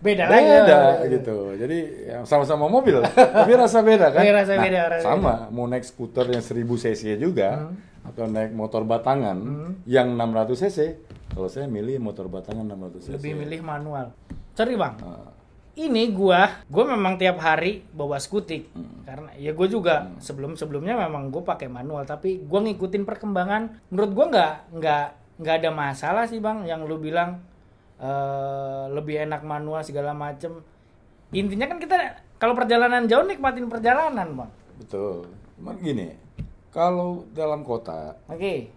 Beda 0.00 0.26
lagi. 0.26 0.48
beda 0.48 0.80
gitu. 1.06 1.36
Jadi 1.54 1.78
ya, 2.08 2.24
sama-sama 2.24 2.66
mobil, 2.66 2.98
tapi 3.06 3.52
rasa 3.52 3.84
beda 3.84 4.10
kan? 4.10 4.24
Iya, 4.24 4.32
rasa 4.34 4.52
beda, 4.56 4.80
rasa 4.90 5.04
sama, 5.04 5.34
mau 5.48 5.68
naik 5.68 5.84
skuter 5.84 6.26
yang 6.26 6.40
1000 6.40 6.56
cc 6.82 7.02
juga 7.16 7.68
atau 8.02 8.26
naik 8.26 8.50
motor 8.50 8.82
batangan 8.82 9.36
yang 9.84 10.16
600 10.16 10.56
cc. 10.58 10.78
Kalau 11.30 11.46
saya 11.46 11.64
milih 11.64 11.96
motor 11.96 12.26
batangan 12.26 12.64
600 12.66 12.98
cc. 12.98 13.12
Lebih 13.14 13.32
milih 13.38 13.60
manual. 13.60 14.10
Sorry 14.52 14.74
bang, 14.74 14.96
Ah, 15.00 15.30
ini 15.72 16.12
gua 16.12 16.60
gua 16.68 16.84
memang 16.92 17.16
tiap 17.16 17.40
hari 17.40 17.80
bawa 17.96 18.20
skutik. 18.20 18.68
Karena 19.08 19.32
ya 19.40 19.56
gue 19.56 19.68
juga 19.68 20.12
sebelum 20.20 20.56
sebelumnya 20.56 20.96
memang 20.96 21.32
gue 21.32 21.40
pakai 21.40 21.68
manual 21.68 22.04
tapi 22.04 22.44
gua 22.44 22.60
ngikutin 22.60 23.08
perkembangan. 23.08 23.88
Menurut 23.88 24.10
gua 24.12 24.26
nggak 24.28 24.54
nggak 24.76 25.06
nggak 25.40 25.54
ada 25.64 25.70
masalah 25.72 26.24
sih 26.28 26.38
bang 26.38 26.68
yang 26.68 26.84
lu 26.84 27.00
bilang 27.00 27.40
eh, 27.96 28.84
lebih 28.92 29.24
enak 29.24 29.40
manual 29.42 29.80
segala 29.80 30.12
macem. 30.12 30.60
Intinya 31.32 31.64
kan 31.64 31.80
kita 31.80 31.96
kalau 32.36 32.52
perjalanan 32.52 33.08
jauh 33.08 33.24
nikmatin 33.24 33.72
perjalanan 33.72 34.28
bang. 34.36 34.50
Betul. 34.76 35.24
Cuman 35.56 35.78
gini, 35.80 36.12
kalau 36.68 37.24
dalam 37.32 37.64
kota 37.64 38.18
oke. 38.28 38.68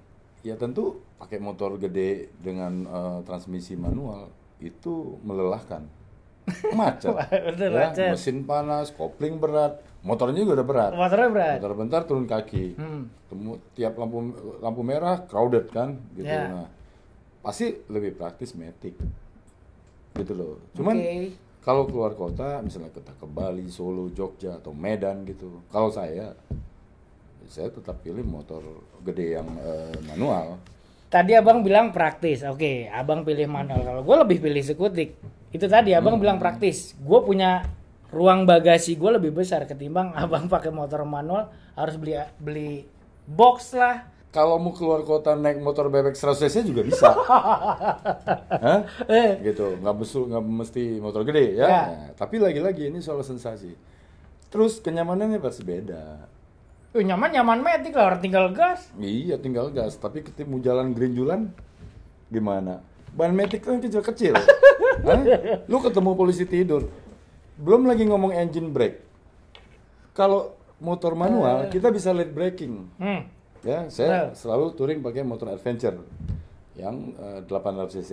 ya 0.45 0.53
tentu 0.55 1.01
pakai 1.17 1.41
motor 1.41 1.75
gede 1.75 2.31
dengan 2.39 2.87
eh, 2.87 3.19
transmisi 3.27 3.75
manual 3.75 4.31
itu 4.63 5.19
melelahkan. 5.27 6.04
Macet. 6.77 7.09
Betul, 7.49 7.69
ya, 7.73 7.89
macet. 7.89 8.09
mesin 8.13 8.45
panas, 8.45 8.93
kopling 8.93 9.41
berat, 9.41 9.81
motornya 10.05 10.45
juga 10.45 10.61
udah 10.61 10.67
berat. 10.67 10.91
motornya 10.93 11.29
berat 11.33 11.57
Bentar 11.57 11.73
bentar 11.73 12.01
turun 12.05 12.25
kaki. 12.29 12.77
Hmm. 12.77 13.09
Temu 13.25 13.57
tiap 13.73 13.97
lampu 13.97 14.33
lampu 14.61 14.81
merah 14.85 15.25
crowded 15.25 15.73
kan 15.73 15.97
gitu. 16.13 16.29
Ya. 16.29 16.45
Nah, 16.49 16.67
pasti 17.41 17.73
lebih 17.89 18.13
praktis 18.13 18.53
metik. 18.53 18.93
Gitu 20.15 20.33
loh. 20.37 20.61
Cuman 20.77 20.95
Oke. 21.01 21.33
kalau 21.65 21.89
keluar 21.89 22.13
kota 22.13 22.61
misalnya 22.61 22.93
kita 22.93 23.17
ke 23.17 23.25
Bali, 23.25 23.65
Solo, 23.73 24.13
Jogja 24.13 24.61
atau 24.61 24.71
Medan 24.71 25.25
gitu. 25.25 25.65
Kalau 25.73 25.89
saya 25.89 26.37
saya 27.45 27.69
tetap 27.69 28.01
pilih 28.01 28.25
motor 28.25 28.61
gede 29.05 29.37
yang 29.37 29.49
eh, 29.61 29.97
manual. 30.05 30.57
Tadi 31.05 31.31
abang 31.37 31.61
bilang 31.61 31.93
praktis, 31.93 32.41
oke. 32.43 32.89
Abang 32.89 33.21
pilih 33.23 33.45
manual. 33.45 33.85
Kalau 33.85 34.01
gue 34.01 34.15
lebih 34.25 34.37
pilih 34.41 34.63
skutik. 34.65 35.15
Itu 35.55 35.71
tadi 35.71 35.95
abang 35.95 36.19
bilang 36.19 36.35
praktis. 36.35 36.91
Gue 36.99 37.23
punya 37.23 37.63
ruang 38.11 38.43
bagasi 38.43 38.99
gue 38.99 39.07
lebih 39.15 39.31
besar 39.31 39.63
ketimbang 39.63 40.11
abang 40.19 40.51
pakai 40.51 40.67
motor 40.69 41.07
manual 41.07 41.47
harus 41.73 41.95
beli 41.95 42.19
beli 42.35 42.71
box 43.23 43.71
lah. 43.71 44.11
Kalau 44.29 44.59
mau 44.59 44.75
keluar 44.75 44.99
kota 45.07 45.31
naik 45.31 45.63
motor 45.63 45.87
bebek 45.87 46.11
100 46.11 46.35
cc 46.43 46.67
juga 46.67 46.83
bisa. 46.83 47.07
Hah? 48.67 48.83
Eh, 49.07 49.39
Gitu, 49.39 49.79
nggak 49.79 49.95
besul 49.95 50.27
nggak 50.27 50.43
mesti 50.43 50.99
motor 50.99 51.23
gede 51.23 51.55
ya. 51.55 51.63
Ya. 51.63 51.67
Nah, 51.87 52.07
tapi 52.19 52.43
lagi-lagi 52.43 52.91
ini 52.91 52.99
soal 52.99 53.23
sensasi. 53.23 53.71
Terus 54.51 54.83
kenyamanannya 54.83 55.39
pasti 55.39 55.63
beda. 55.63 56.27
eh, 56.91 57.03
nyaman 57.03 57.31
nyaman 57.31 57.59
metik 57.63 57.95
lah 57.95 58.11
orang 58.11 58.19
tinggal 58.19 58.51
gas. 58.51 58.91
Iya 58.95 59.39
tinggal 59.39 59.71
gas, 59.71 59.95
tapi 59.95 60.19
ketemu 60.19 60.59
jalan 60.59 60.91
gerinjulan 60.91 61.55
gimana? 62.27 62.83
Ban 63.15 63.31
metik 63.31 63.63
kan 63.63 63.79
kecil-kecil. 63.79 64.35
Hah? 65.05 65.19
Lu 65.65 65.77
ketemu 65.79 66.11
polisi 66.13 66.43
tidur. 66.43 66.89
Belum 67.55 67.85
lagi 67.85 68.03
ngomong 68.03 68.33
engine 68.33 68.67
brake. 68.67 68.99
Kalau 70.11 70.55
motor 70.77 71.13
manual 71.13 71.69
kita 71.69 71.87
bisa 71.89 72.11
late 72.11 72.31
braking. 72.31 72.89
Hmm. 72.97 73.21
Ya, 73.65 73.89
saya 73.89 74.29
Betul. 74.29 74.37
selalu 74.37 74.65
touring 74.75 74.99
pakai 75.01 75.21
motor 75.21 75.49
adventure 75.49 75.97
yang 76.75 77.15
eh, 77.15 77.39
800 77.47 77.95
cc. 77.95 78.11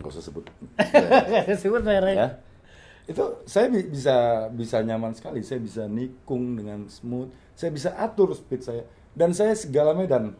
Gak 0.00 0.08
usah 0.08 0.24
sebut. 0.24 0.48
Sebut 1.62 1.82
merek. 1.84 2.16
ya. 2.16 2.28
Itu 3.04 3.44
saya 3.44 3.68
bi- 3.68 3.86
bisa 3.86 4.48
bisa 4.48 4.80
nyaman 4.80 5.12
sekali. 5.12 5.44
Saya 5.44 5.60
bisa 5.60 5.84
nikung 5.84 6.56
dengan 6.56 6.88
smooth. 6.88 7.28
Saya 7.52 7.70
bisa 7.70 7.92
atur 7.94 8.32
speed 8.32 8.62
saya. 8.64 8.82
Dan 9.12 9.36
saya 9.36 9.52
segala 9.52 9.92
medan. 9.92 10.32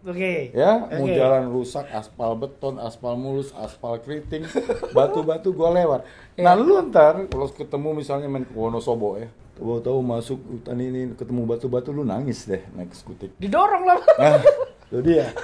Oke. 0.00 0.48
Ya, 0.56 0.88
mau 0.96 1.04
Oke. 1.04 1.12
jalan 1.12 1.52
rusak, 1.52 1.84
aspal 1.92 2.32
beton, 2.32 2.80
aspal 2.80 3.20
mulus, 3.20 3.52
aspal 3.52 4.00
keriting, 4.00 4.48
batu-batu 4.96 5.52
gua 5.52 5.76
lewat. 5.76 6.08
Nah, 6.40 6.56
lu 6.56 6.80
ntar 6.88 7.28
kalau 7.28 7.46
ketemu 7.52 8.00
misalnya 8.00 8.28
main 8.32 8.48
ke 8.48 8.56
Wonosobo 8.56 9.20
ya, 9.20 9.28
tahu-tahu 9.60 10.00
masuk 10.00 10.40
hutan 10.48 10.80
ini 10.80 11.12
ketemu 11.12 11.44
batu-batu 11.44 11.92
lu 11.92 12.00
nangis 12.00 12.48
deh 12.48 12.64
naik 12.72 12.96
skutik. 12.96 13.36
Didorong 13.36 13.84
lah. 13.84 14.00
Nah, 14.20 14.40
itu 14.88 14.98
dia. 15.04 15.36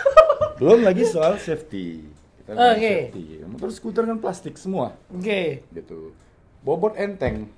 Belum 0.56 0.80
lagi 0.88 1.04
soal 1.04 1.36
safety. 1.36 2.00
Oke. 2.48 3.12
safety. 3.12 3.44
Motor 3.44 3.68
skuter 3.68 4.08
kan 4.08 4.16
plastik 4.16 4.56
semua, 4.56 4.96
Oke. 5.12 5.68
gitu. 5.68 6.16
Bobot 6.64 6.96
enteng. 6.96 7.52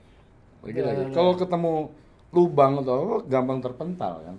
Lagi 0.67 0.81
lagi. 0.83 1.03
Ya, 1.07 1.15
Kalau 1.15 1.39
ketemu 1.39 1.95
lubang 2.35 2.83
atau 2.83 3.23
gampang 3.23 3.63
terpental 3.63 4.19
kan. 4.27 4.37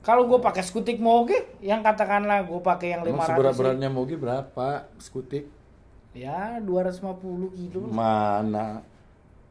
Kalau 0.00 0.24
gue 0.24 0.40
pakai 0.40 0.64
skutik 0.64 0.96
moge, 0.96 1.36
yang 1.60 1.84
katakanlah 1.84 2.40
gue 2.48 2.60
pakai 2.64 2.96
yang 2.96 3.04
Emang 3.04 3.20
500 3.20 3.36
seberat-beratnya 3.36 3.88
Mogi 3.92 4.16
berapa 4.16 4.88
skutik? 4.96 5.44
Ya 6.16 6.56
250 6.64 7.52
kilo. 7.52 7.84
Mana 7.92 8.80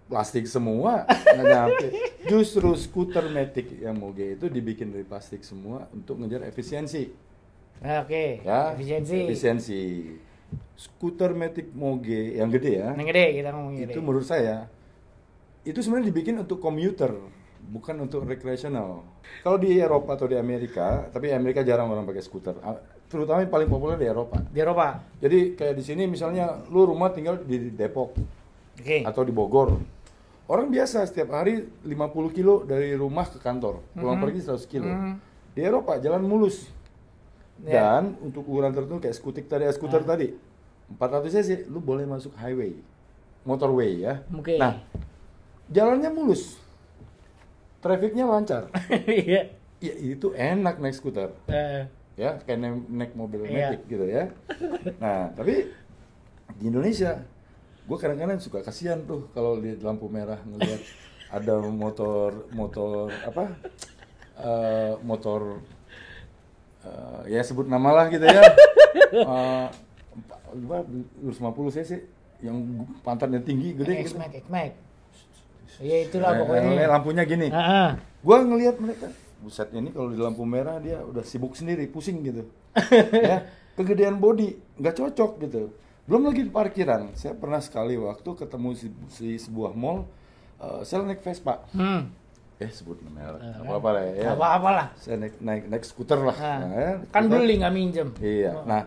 plastik 0.10 0.50
semua 0.50 1.06
nggak 1.06 1.46
nyampe. 1.46 1.88
Justru 2.34 2.74
skuter 2.74 3.30
Matic 3.30 3.78
yang 3.78 3.96
Moge 4.02 4.34
itu 4.34 4.50
dibikin 4.50 4.90
dari 4.90 5.06
plastik 5.06 5.46
semua 5.46 5.86
untuk 5.94 6.18
ngejar 6.18 6.42
efisiensi. 6.50 7.14
Nah, 7.80 8.04
Oke. 8.04 8.44
Ya, 8.44 8.76
Efisiensi. 8.76 9.30
efisiensi. 9.30 9.82
Skuter 10.74 11.32
Matic 11.38 11.72
Moge 11.78 12.36
yang 12.36 12.50
gede 12.50 12.82
ya. 12.82 12.90
Yang 12.98 13.08
gede 13.14 13.26
kita 13.38 13.50
ngomong 13.54 13.74
gede. 13.78 13.94
Itu 13.94 14.02
menurut 14.02 14.26
saya 14.26 14.66
itu 15.64 15.80
sebenarnya 15.86 16.10
dibikin 16.10 16.36
untuk 16.42 16.58
komuter, 16.58 17.14
bukan 17.62 17.96
untuk 18.00 18.24
rekreasional. 18.24 19.04
Kalau 19.44 19.58
di 19.58 19.76
Eropa 19.76 20.16
atau 20.16 20.26
di 20.26 20.36
Amerika, 20.36 21.10
tapi 21.10 21.30
Amerika 21.30 21.62
jarang 21.62 21.92
orang 21.92 22.08
pakai 22.08 22.24
skuter. 22.24 22.56
Ah, 22.62 22.80
Terutama 23.10 23.42
yang 23.42 23.50
paling 23.50 23.66
populer 23.66 23.98
di 23.98 24.06
Eropa. 24.06 24.38
Di 24.38 24.62
Eropa. 24.62 25.02
Jadi 25.18 25.58
kayak 25.58 25.74
di 25.74 25.82
sini 25.82 26.06
misalnya 26.06 26.62
lu 26.70 26.86
rumah 26.86 27.10
tinggal 27.10 27.42
di 27.42 27.74
Depok 27.74 28.14
Oke. 28.78 29.02
atau 29.02 29.26
di 29.26 29.34
Bogor. 29.34 29.82
Orang 30.46 30.70
biasa 30.70 31.10
setiap 31.10 31.34
hari 31.34 31.66
50 31.82 32.30
kilo 32.30 32.62
dari 32.62 32.94
rumah 32.94 33.26
ke 33.26 33.42
kantor, 33.42 33.82
pulang 33.98 34.18
Mhm. 34.18 34.24
pergi 34.24 34.40
100 34.46 34.66
kilo. 34.66 34.86
Mhm. 34.86 35.14
Di 35.58 35.62
Eropa 35.62 35.98
jalan 35.98 36.22
mulus. 36.22 36.70
Ya. 37.66 37.98
Dan 37.98 38.14
untuk 38.22 38.46
ukuran 38.46 38.72
tertentu 38.72 39.02
kayak 39.02 39.18
skutik 39.18 39.50
tadi, 39.50 39.66
eh, 39.66 39.74
skuter 39.74 40.06
Ah. 40.06 40.14
tadi 40.14 40.30
400 40.88 41.34
cc 41.34 41.66
lu 41.66 41.82
boleh 41.82 42.06
masuk 42.06 42.38
highway. 42.38 42.78
Motorway 43.42 44.06
ya. 44.06 44.22
Oke. 44.30 44.62
Nah, 44.62 44.78
jalannya 45.66 46.14
mulus. 46.14 46.62
Trafiknya 47.80 48.28
lancar. 48.28 48.68
Iya. 49.08 49.56
ya 49.80 49.94
itu 49.96 50.36
enak 50.36 50.76
naik 50.78 50.92
skuter 50.92 51.32
Eh, 51.48 51.88
ya 52.20 52.36
kayak 52.44 52.60
naik, 52.60 52.76
naik 52.92 53.12
mobil 53.16 53.48
Iya. 53.48 53.72
Matic 53.72 53.82
gitu 53.88 54.06
ya. 54.06 54.24
Nah 55.00 55.32
tapi 55.32 55.72
di 56.60 56.66
Indonesia, 56.68 57.24
gue 57.86 57.98
kadang-kadang 57.98 58.38
suka 58.38 58.60
kasihan 58.60 59.00
tuh 59.08 59.32
kalau 59.32 59.56
di 59.58 59.80
lampu 59.80 60.12
merah 60.12 60.38
ngeliat 60.44 60.84
ada 61.38 61.64
motor 61.64 62.50
motor 62.52 63.08
apa 63.24 63.56
eh, 64.36 64.94
motor 65.00 65.64
eh, 66.84 67.22
ya 67.32 67.40
sebut 67.40 67.66
nama 67.66 67.90
lah 67.94 68.06
gitu 68.12 68.26
ya, 68.26 68.42
Eh, 69.10 69.68
apa 70.50 70.78
250 70.86 71.76
cc 71.78 71.92
yang 72.42 72.58
pantatnya 73.02 73.40
tinggi 73.40 73.74
gede 73.74 74.02
gitu. 74.04 74.18
X-Max, 74.18 74.32
X-Max. 74.44 74.72
Iya 75.78 75.98
itulah 76.06 76.32
Eh, 76.32 76.36
eh, 76.36 76.40
pokoknya. 76.42 76.88
lampunya 76.90 77.24
gini. 77.24 77.48
Ah. 77.50 77.96
Gua 78.20 78.42
ngelihat 78.42 78.76
mereka, 78.78 79.08
buset 79.40 79.70
ini 79.72 79.90
kalau 79.90 80.10
di 80.10 80.20
lampu 80.20 80.44
merah 80.44 80.82
dia 80.82 81.00
udah 81.00 81.24
sibuk 81.24 81.56
sendiri, 81.56 81.88
pusing 81.88 82.20
gitu. 82.22 82.44
ya, 83.32 83.46
kegedean 83.74 84.18
body, 84.18 84.58
nggak 84.76 84.96
cocok 84.96 85.32
gitu. 85.42 85.72
Belum 86.04 86.26
lagi 86.26 86.42
di 86.42 86.52
parkiran. 86.52 87.14
Saya 87.14 87.38
pernah 87.38 87.62
sekali 87.62 87.94
waktu 87.96 88.30
ketemu 88.34 88.70
si, 88.74 88.88
si 89.08 89.28
sebuah 89.38 89.72
mall, 89.72 90.10
eh, 90.58 90.82
saya 90.84 91.06
naik 91.06 91.22
Vespa. 91.22 91.64
Hmm. 91.72 92.12
Eh 92.60 92.68
sebut 92.68 93.00
namanya, 93.00 93.40
Eh, 93.40 93.56
apa 93.64 93.72
apa 93.80 93.90
lah 93.96 94.04
ya. 94.04 94.36
Apa-apa 94.36 94.70
lah. 94.76 94.88
Saya 95.00 95.16
naik 95.16 95.40
naik 95.40 95.64
naik 95.72 95.84
skuter 95.88 96.20
lah. 96.20 96.36
Ah. 96.36 96.58
Nah, 96.60 96.72
ya, 96.76 96.92
Kan 97.08 97.32
beli 97.32 97.56
nggak 97.56 97.72
minjem. 97.72 98.10
Iya. 98.20 98.52
Oh. 98.52 98.68
Nah, 98.68 98.84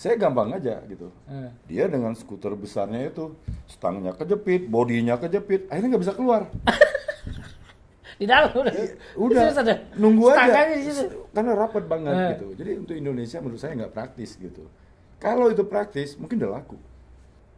saya 0.00 0.16
gampang 0.16 0.48
aja 0.50 0.80
gitu. 0.86 1.12
Eh. 1.26 1.50
Dia 1.68 1.84
dengan 1.86 2.12
skuter 2.12 2.54
besarnya 2.54 3.04
itu, 3.04 3.36
stangnya 3.66 4.16
kejepit, 4.16 4.64
bodinya 4.64 5.14
kejepit, 5.14 5.68
akhirnya 5.68 5.88
nggak 5.90 6.02
bisa 6.02 6.14
keluar. 6.14 6.48
Di 8.16 8.24
dalam 8.24 8.48
udah. 8.50 8.74
udah 9.16 9.42
Serius 9.42 9.58
ada? 9.58 9.74
nunggu 9.94 10.24
aja 10.26 10.36
Stanganya 10.44 10.76
di 10.76 10.84
situ. 10.86 11.16
karena 11.32 11.52
rapat 11.54 11.84
banget 11.86 12.12
Eh. 12.12 12.28
gitu 12.30 12.46
jadi 12.54 12.70
untuk 12.76 12.92
Indonesia 12.94 13.38
menurut 13.38 13.56
saya 13.56 13.72
nggak 13.74 13.92
praktis 13.92 14.36
gitu 14.36 14.68
kalau 15.16 15.48
itu 15.48 15.64
praktis 15.64 16.16
mungkin 16.16 16.36
udah 16.36 16.52
laku 16.54 16.76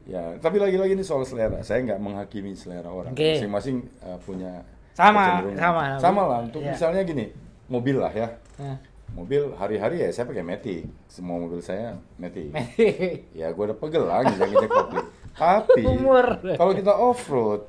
ya 0.04 0.38
tapi 0.38 0.58
lagi-lagi 0.58 0.94
ini 0.94 1.02
soal 1.02 1.22
selera 1.22 1.62
saya 1.62 1.82
nggak 1.82 1.98
menghakimi 1.98 2.54
selera 2.54 2.86
orang 2.86 3.10
Oke. 3.10 3.26
masing-masing 3.34 3.76
uh, 4.00 4.18
punya 4.18 4.62
Sama, 4.94 5.42
sama. 5.52 5.84
sama 5.98 6.22
lah 6.24 6.38
untuk 6.42 6.62
Iya. 6.62 6.70
misalnya 6.70 7.02
gini 7.02 7.26
mobil 7.66 7.98
lah 7.98 8.12
ya 8.12 8.28
Eh. 8.60 8.76
Mobil 9.12 9.52
hari-hari 9.54 10.00
ya 10.00 10.08
saya 10.08 10.24
pakai 10.24 10.40
Matic 10.40 10.88
semua 11.06 11.36
mobil 11.36 11.60
saya 11.60 11.96
Matic 12.16 12.48
Matic. 12.48 13.28
ya 13.32 13.48
gue 13.48 13.64
udah 13.64 13.76
pegel 13.76 14.04
lah 14.04 14.20
ngejek-ngejek 14.22 14.70
kopling 14.70 15.08
tapi 15.32 15.80
Umur. 15.84 16.26
kalau 16.54 16.72
kita 16.72 16.92
off 16.92 17.22
road 17.26 17.62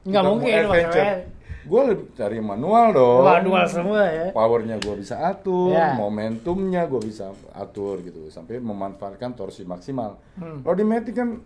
Nggak 0.00 0.24
mungkin, 0.24 0.60
pakai 0.64 1.28
gue 1.60 1.80
lebih 1.84 2.06
cari 2.12 2.40
manual 2.40 2.86
dong 2.90 3.20
Manual 3.20 3.68
semua 3.68 4.08
ya. 4.08 4.32
powernya 4.32 4.80
gue 4.80 4.94
bisa 4.96 5.20
atur, 5.20 5.70
Ya. 5.70 5.92
momentumnya 5.92 6.88
gue 6.88 7.00
bisa 7.00 7.28
atur 7.52 8.00
gitu 8.00 8.26
sampai 8.26 8.56
memanfaatkan 8.56 9.36
torsi 9.36 9.68
maksimal. 9.68 10.16
Hmm. 10.34 10.64
Kalau 10.64 10.72
di 10.72 10.84
Matic 10.84 11.12
kan 11.12 11.36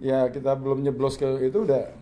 ya 0.00 0.26
kita 0.26 0.56
belum 0.56 0.80
nyeblos 0.80 1.20
ke 1.20 1.44
itu 1.44 1.68
udah 1.68 1.92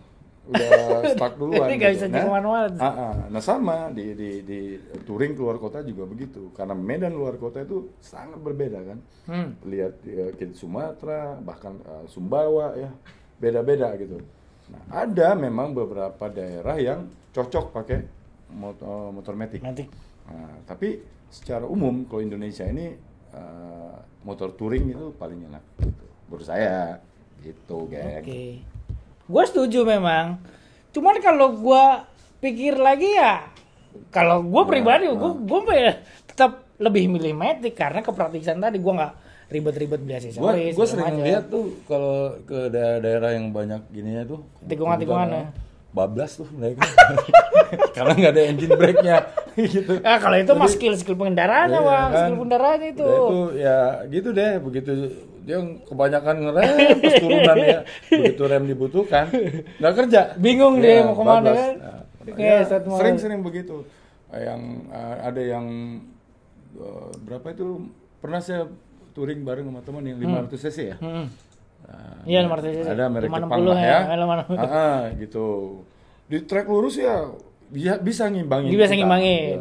udah 0.48 0.70
stuck 1.12 1.34
duluan. 1.40 1.68
Nggak 1.68 1.92
gitu. 1.92 1.96
bisa 2.00 2.06
jadi 2.08 2.28
manual. 2.28 2.64
Ah, 2.80 2.88
ah. 2.88 3.14
nah 3.28 3.42
sama 3.44 3.92
di 3.92 4.16
di 4.16 4.30
di 4.42 4.60
touring 5.04 5.36
keluar 5.36 5.60
kota 5.60 5.84
juga 5.84 6.08
begitu 6.08 6.48
karena 6.56 6.72
medan 6.72 7.12
luar 7.12 7.36
kota 7.36 7.60
itu 7.60 7.92
sangat 8.00 8.40
berbeda 8.40 8.80
kan. 8.80 8.98
Hmm. 9.28 9.48
Lihat 9.68 9.94
ya, 10.08 10.26
ke 10.32 10.50
Sumatera 10.56 11.36
bahkan 11.38 11.76
eh, 11.84 12.04
Sumbawa 12.08 12.74
ya 12.74 12.90
beda-beda 13.36 13.92
gitu. 14.00 14.18
Nah 14.72 14.82
ada 15.04 15.36
memang 15.36 15.76
beberapa 15.76 16.26
daerah 16.32 16.80
yang 16.80 17.12
cocok 17.36 17.70
pakai 17.76 17.98
motor 18.56 19.12
motor 19.12 19.34
Matic. 19.36 19.60
Matic. 19.60 19.88
Nah, 20.28 20.60
tapi 20.64 21.00
secara 21.28 21.68
umum 21.68 22.08
kalau 22.08 22.24
Indonesia 22.24 22.64
ini 22.64 22.96
eh, 23.36 23.96
motor 24.24 24.56
touring 24.56 24.92
itu 24.96 25.12
paling 25.16 25.44
enak 25.44 25.64
gitu. 25.84 26.06
Menurut 26.28 26.44
saya 26.44 27.00
gitu, 27.40 27.88
geng. 27.88 28.24
Oke. 28.24 28.77
Gue 29.28 29.44
setuju 29.44 29.84
memang. 29.84 30.40
Cuman 30.90 31.20
kalau 31.20 31.52
gue 31.54 31.84
pikir 32.40 32.74
lagi 32.74 33.12
ya, 33.12 33.44
kalau 34.08 34.40
gue 34.40 34.56
Ya, 34.58 34.68
pribadi, 34.68 35.04
nah. 35.04 35.14
gue 35.14 35.30
gue 35.38 35.60
tetap 36.26 36.50
lebih 36.76 37.06
milih 37.08 37.34
Matic 37.34 37.74
karena 37.74 38.00
kepraktisan 38.00 38.56
tadi 38.56 38.78
gue 38.78 38.88
nggak 38.90 39.12
ribet-ribet 39.48 40.00
beli 40.00 40.14
aksesoris. 40.14 40.72
Segala 40.72 40.88
sering 40.88 41.20
lihat 41.20 41.44
tuh 41.46 41.76
kalau 41.84 42.36
ke 42.42 42.68
daerah-daerah 42.68 43.30
yang 43.32 43.48
banyak 43.48 43.80
gininya 43.88 44.24
tuh 44.26 44.40
Tikungan-tikungan 44.62 45.28
ya. 45.30 45.44
bablas 45.88 46.36
tuh 46.36 46.44
mereka 46.50 46.84
karena 47.96 48.12
nggak 48.12 48.32
ada 48.34 48.42
engine 48.44 48.76
brake-nya 48.76 49.16
gitu. 49.58 49.98
Ah 50.00 50.16
kalau 50.16 50.36
itu 50.36 50.52
Jadi- 50.54 50.68
skill 50.70 50.94
skill 50.94 51.16
pengendaraannya 51.16 51.74
Iya, 51.74 51.88
bang, 51.88 51.96
kan. 52.06 52.18
skill 52.18 52.36
pengendaraannya 52.38 52.88
itu. 52.92 53.06
Itu 53.08 53.38
ya 53.56 53.78
gitu 54.06 54.28
deh 54.30 54.52
begitu 54.58 54.90
dia 55.48 55.56
kebanyakan 55.88 56.34
ngerem 56.44 56.68
pas 57.00 57.14
turunan 57.16 57.56
ya. 57.56 57.80
Begitu 58.12 58.42
rem 58.44 58.64
dibutuhkan 58.68 59.32
nggak 59.80 59.94
kerja. 59.96 60.20
Bingung 60.36 60.84
Ya, 60.84 61.08
mau 61.08 61.16
ke 61.16 61.24
mana 61.24 61.50
kan. 61.56 61.74
Nah, 61.80 62.00
ya, 62.36 62.68
sering-sering 62.68 63.40
begitu. 63.40 63.88
Yang 64.28 64.60
eh, 64.92 65.16
ada 65.24 65.40
yang 65.40 65.66
eh, 66.76 67.10
berapa 67.24 67.48
itu? 67.56 67.88
Pernah 68.20 68.44
saya 68.44 68.68
touring 69.16 69.40
bareng 69.40 69.72
sama 69.72 69.80
teman 69.80 70.04
yang 70.04 70.20
500 70.20 70.64
cc 70.68 70.78
ya? 70.84 70.96
Hmm. 71.00 71.26
Nah, 71.88 72.20
Iya, 72.28 72.38
500 72.44 72.68
cc. 72.68 72.88
ada 72.92 73.04
merek 73.08 73.28
560 73.32 73.40
Jepang 73.40 73.62
lah 73.64 73.78
ya, 73.80 73.88
ya, 73.88 74.16
560. 74.20 74.52
Ah, 74.52 74.68
ah, 74.68 75.00
gitu. 75.16 75.46
Di 76.28 76.38
trek 76.44 76.66
lurus 76.68 77.00
ya 77.00 77.24
bisa 77.72 77.96
bisa 78.00 78.28
ngimbangin 78.28 78.68
Dia 78.68 78.84
bisa 78.84 78.96
ngimbangin. 79.00 79.58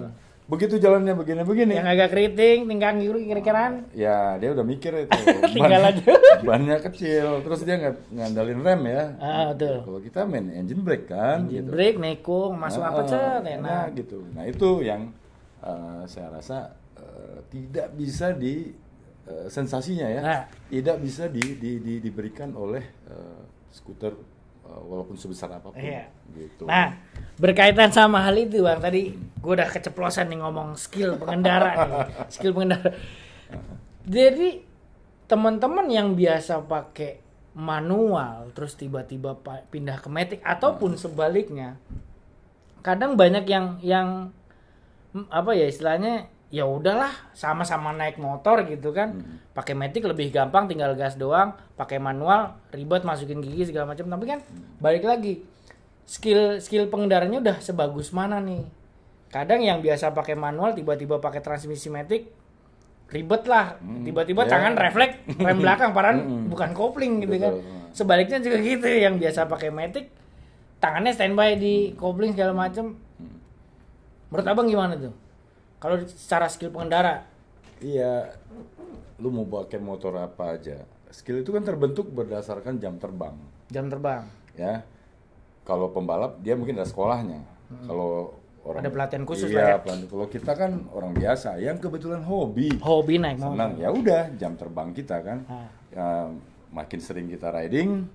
Gitu. 0.47 0.49
begitu 0.49 0.75
jalannya 0.77 1.11
begini-begini 1.13 1.75
Yang 1.75 1.89
agak 1.89 2.09
keriting, 2.09 2.57
tinggal 2.65 2.95
kiri 2.95 3.21
kira-kiraan. 3.27 3.73
ya 3.91 4.17
dia 4.35 4.49
udah 4.49 4.63
mikir 4.63 4.95
itu 4.97 5.11
Tinggal 5.53 5.81
Ban- 5.81 5.91
aja. 5.91 6.11
bannya 6.39 6.77
kecil 6.81 7.27
terus 7.41 7.59
dia 7.61 7.75
nggak 7.75 7.95
ngandalin 8.09 8.59
rem 8.61 8.81
ya 8.85 9.03
Ah, 9.17 9.43
betul. 9.51 9.77
kalau 9.83 9.99
kita 9.99 10.19
main 10.23 10.47
engine 10.49 10.79
brake 10.79 11.05
kan 11.05 11.45
Engine 11.45 11.61
gitu. 11.61 11.69
brake, 11.69 11.97
nekung, 11.97 12.55
masuk 12.55 12.79
Nah, 12.79 12.89
apa 12.89 13.01
cet, 13.03 13.19
nah, 13.43 13.51
enak. 13.53 13.85
gitu 13.93 14.23
nah 14.31 14.43
itu 14.43 14.69
yang 14.79 15.11
eh, 15.59 16.01
saya 16.05 16.31
rasa 16.31 16.57
eh, 16.95 17.43
tidak 17.47 17.91
bisa 17.91 18.31
di 18.31 18.71
eh, 19.25 19.47
sensasinya 19.47 20.07
ya 20.07 20.21
Nah. 20.21 20.41
tidak 20.69 20.97
bisa 20.97 21.27
di, 21.27 21.43
di- 21.53 21.77
di- 21.77 21.99
diberikan 21.99 22.53
oleh 22.53 22.81
eh, 23.05 23.41
skuter 23.69 24.15
walaupun 24.67 25.15
sebesar 25.15 25.49
apa 25.51 25.71
pun 25.71 25.79
Iya. 25.79 26.11
gitu 26.35 26.67
Nah, 26.67 26.97
berkaitan 27.39 27.89
sama 27.89 28.21
hal 28.21 28.35
itu 28.35 28.61
bang, 28.61 28.79
tadi 28.81 29.15
gue 29.15 29.53
udah 29.53 29.69
keceplosan 29.69 30.27
nih 30.27 30.39
ngomong 30.43 30.75
skill 30.75 31.15
pengendara 31.15 31.71
nih, 31.87 31.93
skill 32.33 32.51
pengendara. 32.51 32.91
Jadi 34.07 34.63
teman-teman 35.27 35.87
yang 35.91 36.15
biasa 36.15 36.63
pakai 36.63 37.19
manual, 37.57 38.53
terus 38.53 38.77
tiba-tiba 38.77 39.35
pindah 39.73 39.97
ke 39.99 40.07
matic 40.07 40.39
ataupun 40.45 40.95
sebaliknya, 40.95 41.75
kadang 42.85 43.17
banyak 43.17 43.43
yang 43.49 43.65
yang 43.81 44.07
hmm, 45.11 45.27
apa 45.27 45.51
ya 45.57 45.65
istilahnya 45.67 46.29
ya 46.47 46.63
udahlah 46.63 47.11
sama-sama 47.35 47.91
naik 47.91 48.17
motor 48.19 48.63
gitu 48.63 48.95
kan. 48.95 49.19
Pakai 49.51 49.75
matic 49.75 50.07
lebih 50.07 50.31
gampang 50.31 50.67
tinggal 50.71 50.95
gas 50.95 51.19
doang 51.19 51.55
pakai 51.75 51.99
manual 51.99 52.55
ribet 52.71 53.03
masukin 53.03 53.43
gigi 53.43 53.71
segala 53.71 53.91
macam. 53.91 54.07
Tapi 54.07 54.25
kan 54.25 54.39
balik 54.79 55.03
lagi 55.03 55.43
skill 56.07 56.63
skill 56.63 56.87
pengendaranya 56.87 57.43
udah 57.43 57.57
sebagus 57.59 58.15
mana 58.15 58.39
nih? 58.39 58.63
Kadang 59.27 59.59
yang 59.59 59.83
biasa 59.83 60.15
pakai 60.15 60.39
manual 60.39 60.71
tiba-tiba 60.71 61.19
pakai 61.19 61.43
transmisi 61.43 61.91
matic 61.91 62.31
ribet 63.07 63.47
lah 63.47 63.79
tiba-tiba 63.79 64.43
ya. 64.43 64.51
tangan 64.51 64.73
refleks 64.75 65.15
rem 65.39 65.57
belakang 65.63 65.95
padahal 65.95 66.19
Mm-mm. 66.19 66.47
bukan 66.51 66.75
kopling 66.75 67.23
gitu 67.23 67.39
kan. 67.39 67.53
Betul. 67.55 67.95
sebaliknya 67.95 68.37
juga 68.43 68.57
gitu 68.59 68.87
yang 68.87 69.15
biasa 69.15 69.47
pakai 69.47 69.71
matic 69.71 70.11
tangannya 70.83 71.15
standby 71.15 71.55
di 71.55 71.95
kopling 71.95 72.35
segala 72.35 72.51
macam 72.51 72.99
menurut 74.27 74.47
abang 74.47 74.67
gimana 74.67 74.99
tuh 74.99 75.15
kalau 75.77 76.01
secara 76.05 76.49
skill 76.49 76.73
pengendara 76.73 77.25
Iya, 77.77 78.33
lu 79.21 79.29
mau 79.29 79.45
pakai 79.45 79.77
motor 79.77 80.17
apa 80.17 80.57
aja. 80.57 80.81
Skill 81.13 81.45
itu 81.45 81.53
kan 81.53 81.61
terbentuk 81.61 82.09
berdasarkan 82.09 82.81
jam 82.81 82.97
terbang, 82.97 83.37
jam 83.69 83.85
terbang 83.85 84.25
ya. 84.57 84.81
Kalau 85.61 85.93
pembalap 85.93 86.41
dia 86.41 86.57
mungkin 86.57 86.73
ada 86.81 86.89
sekolahnya. 86.89 87.45
Kalau 87.85 88.33
orang 88.65 88.81
Hmm. 88.81 88.83
Ada 88.83 88.89
pelatihan 88.91 89.23
khusus 89.29 89.47
iya, 89.47 89.55
lah 89.55 89.61
ya. 89.61 89.77
pelatihan. 89.79 90.09
Kalau 90.09 90.25
kita 90.25 90.51
kan 90.57 90.71
orang 90.89 91.13
biasa 91.13 91.49
yang 91.61 91.77
kebetulan 91.77 92.25
hobi, 92.25 92.81
hobi 92.81 93.15
naik 93.21 93.37
motor 93.37 93.53
senang 93.55 93.71
ya 93.77 93.89
udah 93.93 94.23
jam 94.35 94.57
terbang 94.57 94.89
kita 94.91 95.17
kan. 95.21 95.37
Ah. 95.47 95.69
Ya, 95.93 96.07
makin 96.73 96.99
sering 96.99 97.29
kita 97.31 97.47
riding, 97.53 98.09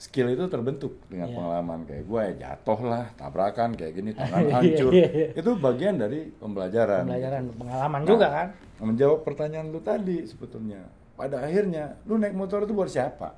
skill 0.00 0.32
itu 0.32 0.48
terbentuk 0.48 0.96
dengan 1.06 1.28
Iya. 1.28 1.36
pengalaman 1.36 1.78
kayak 1.84 2.04
gue 2.04 2.20
ya 2.22 2.32
jatuh 2.42 2.80
lah, 2.82 3.04
tabrakan 3.14 3.76
kayak 3.76 3.92
gini, 3.92 4.10
tangan 4.16 4.40
Iya, 4.42 4.54
hancur. 4.56 4.90
iya, 4.90 5.08
iya. 5.12 5.28
Itu 5.36 5.50
bagian 5.54 5.94
dari 5.94 6.32
pembelajaran. 6.32 7.04
pembelajaran 7.04 7.42
pengalaman 7.52 8.00
Nah, 8.00 8.08
juga 8.08 8.26
kan 8.28 8.48
Menjawab 8.80 9.20
pertanyaan 9.20 9.68
lu 9.68 9.78
tadi 9.78 10.24
sebetulnya. 10.24 10.80
Pada 11.12 11.44
akhirnya, 11.44 12.00
lu 12.02 12.16
naik 12.16 12.32
motor 12.32 12.64
itu 12.64 12.72
buat 12.72 12.88
siapa? 12.88 13.36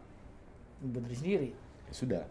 buat 0.81 1.02
diri 1.02 1.14
sendiri 1.14 1.49
Ya 1.83 1.92
sudah. 1.92 2.25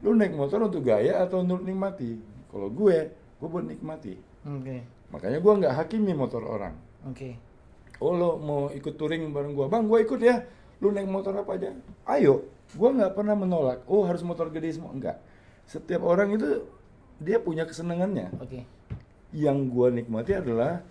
Lu 0.00 0.12
naik 0.12 0.30
motor 0.32 0.58
untuk 0.60 0.82
gaya 0.82 1.22
atau 1.22 1.40
untuk 1.40 1.62
nikmati? 1.62 2.18
Kalau 2.48 2.68
gue, 2.68 3.06
gue 3.38 3.48
buat 3.48 3.62
nikmati. 3.62 4.18
oke 4.42 4.76
Makanya 5.10 5.38
gue 5.38 5.52
nggak 5.56 5.74
hakimi 5.76 6.10
motor 6.12 6.42
orang. 6.42 6.74
oke 7.04 7.38
Oh 7.98 8.10
lo 8.12 8.34
mau 8.36 8.66
ikut 8.68 8.94
touring 8.96 9.30
bareng 9.30 9.54
gue? 9.54 9.66
Bang, 9.68 9.86
gue 9.86 9.98
ikut 10.00 10.18
ya. 10.18 10.42
Lu 10.82 10.90
naik 10.90 11.06
motor 11.06 11.32
apa 11.32 11.54
aja? 11.54 11.70
Ayo. 12.10 12.42
Gue 12.74 12.90
nggak 12.90 13.14
pernah 13.14 13.38
menolak. 13.38 13.86
Oh 13.86 14.02
harus 14.02 14.20
motor 14.20 14.50
gede 14.50 14.74
semua. 14.74 14.90
Enggak. 14.90 15.22
Setiap 15.64 16.02
orang 16.02 16.34
itu 16.34 16.66
dia 17.22 17.38
punya 17.38 17.62
kesenangannya. 17.62 18.34
oke 18.34 18.66
yang 19.32 19.70
gua 19.70 19.88
nikmati 19.88 20.36
adalah 20.36 20.84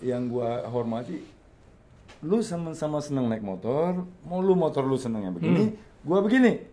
yang 0.00 0.30
gua 0.30 0.64
hormati 0.70 1.20
lu 2.24 2.40
sama-sama 2.40 2.96
senang 3.02 3.28
naik 3.28 3.44
motor 3.44 4.08
mau 4.24 4.40
lu 4.40 4.56
motor 4.56 4.80
lu 4.80 4.96
senangnya 4.96 5.28
begini 5.28 5.76
gua 6.00 6.24
begini 6.24 6.64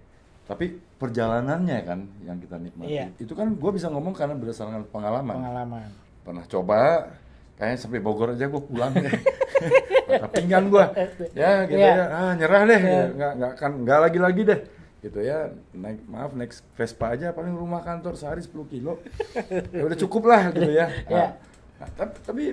tapi 0.47 0.79
perjalanannya 0.95 1.77
kan 1.83 1.99
yang 2.23 2.39
kita 2.39 2.55
nikmati 2.55 2.95
Iya. 2.95 3.05
itu 3.19 3.33
kan 3.35 3.51
gua 3.59 3.75
bisa 3.75 3.91
ngomong 3.91 4.15
karena 4.15 4.37
berdasarkan 4.39 4.87
pengalaman 4.87 5.35
pengalaman 5.35 5.89
pernah 6.23 6.45
coba 6.47 7.11
kayaknya 7.59 7.77
sampai 7.81 7.99
Bogor 7.99 8.31
aja 8.31 8.47
gua 8.47 8.63
pulang 8.63 8.93
patah 10.09 10.29
pinggang 10.31 10.65
gua. 10.67 10.85
Ya 11.31 11.63
gitu 11.65 11.77
Iya. 11.77 11.93
ya. 11.93 12.05
Ah 12.09 12.31
nyerah 12.33 12.61
deh. 12.63 12.79
Iya. 12.79 13.03
nggak 13.11 13.31
nggak 13.37 13.53
kan 13.55 13.71
nggak 13.81 13.99
lagi 14.01 14.19
lagi 14.19 14.41
deh. 14.43 14.59
Gitu 14.99 15.19
ya. 15.19 15.37
Naik 15.71 15.99
maaf 16.05 16.31
naik 16.31 16.51
Vespa 16.73 17.11
aja. 17.11 17.31
Paling 17.31 17.53
rumah 17.53 17.81
kantor 17.81 18.13
sehari 18.13 18.39
10 18.39 18.51
kilo. 18.67 18.99
Ya 19.75 19.83
udah 19.83 19.97
cukup 19.97 20.23
lah 20.25 20.49
gitu 20.49 20.67
ya. 20.67 20.85
Iya. 21.05 21.07
nah, 21.07 21.29
nah, 21.77 21.89
tapi, 21.93 22.13
tapi 22.21 22.43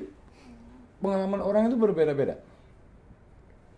pengalaman 0.98 1.40
orang 1.40 1.62
itu 1.66 1.76
berbeda-beda. 1.76 2.36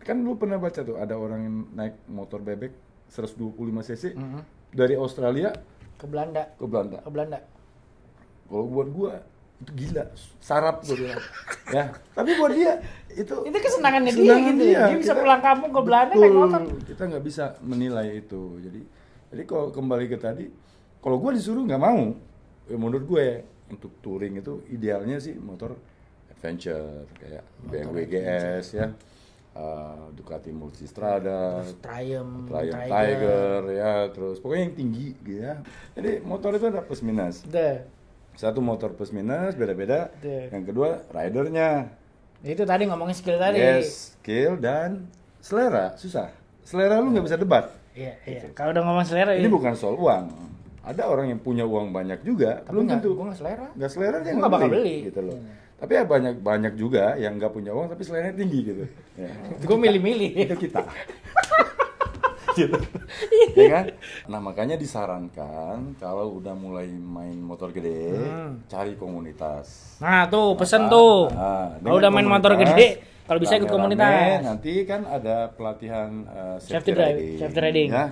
Kan 0.01 0.21
lu 0.21 0.35
pernah 0.35 0.57
baca 0.57 0.81
tuh 0.81 0.97
ada 0.97 1.13
orang 1.13 1.41
yang 1.41 1.57
naik 1.75 1.95
motor 2.07 2.41
bebek 2.41 2.73
125 3.07 3.53
cc 3.85 4.15
Mhm. 4.15 4.41
dari 4.73 4.95
Australia 4.95 5.53
ke 5.95 6.07
Belanda. 6.07 6.49
Ke 6.55 6.65
Belanda. 6.65 6.99
Ke 7.03 7.11
Belanda. 7.11 7.39
Kalau 8.47 8.67
buat 8.67 8.89
gua 8.89 9.13
itu 9.61 9.71
gila 9.77 10.05
sarap 10.41 10.81
gua 10.89 10.97
bilang. 10.97 11.23
Ya. 11.71 11.85
Tapi 12.17 12.31
buat 12.41 12.53
dia 12.57 12.81
itu 13.13 13.35
itu 13.45 13.59
kesenangannya 13.61 14.13
dia 14.17 14.25
kesenangan 14.25 14.55
gitu 14.57 14.65
ya. 14.65 14.81
dia. 14.89 14.99
Bisa 14.99 15.15
pulang 15.15 15.43
kampung 15.45 15.71
ke 15.71 15.81
Belanda 15.85 16.15
naik 16.17 16.33
motor. 16.33 16.61
Kita 16.89 17.03
nggak 17.07 17.25
bisa 17.25 17.45
menilai 17.61 18.25
itu. 18.25 18.57
Jadi 18.65 18.81
jadi 19.31 19.43
kalau 19.45 19.69
kembali 19.69 20.05
ke 20.09 20.17
tadi 20.17 20.49
kalau 21.05 21.21
gua 21.21 21.37
disuruh 21.37 21.63
nggak 21.69 21.83
mau 21.83 22.17
ya 22.71 22.77
menurut 22.79 23.05
gue 23.05 23.27
untuk 23.75 23.99
touring 23.99 24.39
itu 24.39 24.63
idealnya 24.71 25.19
sih 25.19 25.35
motor 25.35 25.75
adventure 26.31 27.11
kayak 27.19 27.45
BMW 27.67 28.07
GS 28.07 28.67
ya. 28.79 28.89
Uh, 29.51 30.15
Ducati 30.15 30.55
Multistrada 30.55 31.67
Triumph 31.83 32.47
Triumph 32.47 32.87
Tiger. 32.87 33.61
Ya 33.75 33.95
terus 34.15 34.39
pokoknya 34.39 34.71
yang 34.71 34.77
tinggi 34.79 35.09
gitu 35.27 35.43
ya. 35.43 35.59
Jadi 35.99 36.23
motor 36.23 36.55
itu 36.55 36.71
ada 36.71 36.87
plus 36.87 37.03
minus. 37.03 37.43
Deh. 37.51 37.83
Satu 38.39 38.63
motor 38.63 38.95
plus 38.95 39.11
minus 39.11 39.55
beda-beda. 39.57 40.13
Betul. 40.19 40.53
yang 40.53 40.65
kedua 40.67 40.89
ridernya. 41.11 41.71
Itu 42.41 42.65
tadi 42.65 42.89
ngomongin 42.89 43.17
skill 43.17 43.37
tadi. 43.37 43.59
Yes 43.61 44.11
skill 44.21 44.61
dan 44.61 45.09
selera. 45.41 45.97
Susah. 45.97 46.29
Selera 46.63 47.01
lu 47.01 47.11
nggak 47.11 47.25
bisa 47.25 47.41
debat. 47.41 47.73
Iya 47.97 48.15
iya. 48.29 48.41
Kalau 48.53 48.71
udah 48.77 48.85
ngomong 48.85 49.05
selera 49.09 49.33
ini 49.33 49.49
iya. 49.49 49.51
bukan 49.51 49.73
soal 49.73 49.97
uang. 49.97 50.29
Ada 50.85 51.09
orang 51.09 51.33
yang 51.33 51.41
punya 51.41 51.65
uang 51.65 51.91
banyak 51.91 52.21
juga. 52.23 52.61
Tapi 52.63 52.77
belum 52.77 52.85
nggak 52.87 53.01
tentu. 53.01 53.17
gua 53.17 53.25
nggak 53.33 53.39
selera. 53.41 53.67
Nggak 53.75 53.91
selera 53.91 54.17
dia 54.21 54.33
nggak 54.37 54.53
bakal 54.53 54.69
beli, 54.69 54.97
gitu 55.09 55.21
loh. 55.25 55.35
Iya. 55.41 55.59
tapi 55.81 55.97
ya 55.97 56.05
banyak 56.05 56.35
banyak 56.45 56.73
juga 56.77 57.17
yang 57.17 57.41
nggak 57.41 57.57
punya 57.57 57.73
uang 57.73 57.89
tapi 57.89 58.05
seleranya 58.05 58.37
tinggi 58.37 58.61
gitu. 58.69 58.85
Ya. 59.17 59.33
gue 59.65 59.79
milih-milih. 59.81 60.31
Itu 60.45 60.57
kita 60.61 60.85
gitu 62.53 62.79
ya 63.55 63.69
kan 63.71 63.85
nah 64.27 64.39
makanya 64.39 64.75
disarankan 64.75 65.95
kalau 65.97 66.37
udah 66.37 66.53
mulai 66.53 66.89
main 66.89 67.37
motor 67.37 67.71
gede 67.71 68.13
Hmm. 68.13 68.63
cari 68.67 68.95
komunitas 68.95 69.97
nah 69.99 70.27
tuh 70.27 70.55
pesen 70.55 70.83
Nah, 70.83 70.91
tuh 70.91 71.15
nah, 71.29 71.67
kalau 71.79 71.97
udah 71.99 72.11
main 72.11 72.27
motor 72.27 72.53
gede 72.55 72.89
kalau 73.25 73.39
bisa 73.39 73.55
ikut 73.55 73.69
komunitas 73.69 74.43
nanti 74.43 74.83
kan 74.83 75.05
ada 75.05 75.49
pelatihan 75.49 76.27
uh, 76.27 76.57
Safety 76.59 76.91
safety, 76.91 76.93
riding, 76.93 77.39
safety 77.39 77.61
riding. 77.61 77.89
ya 77.91 78.07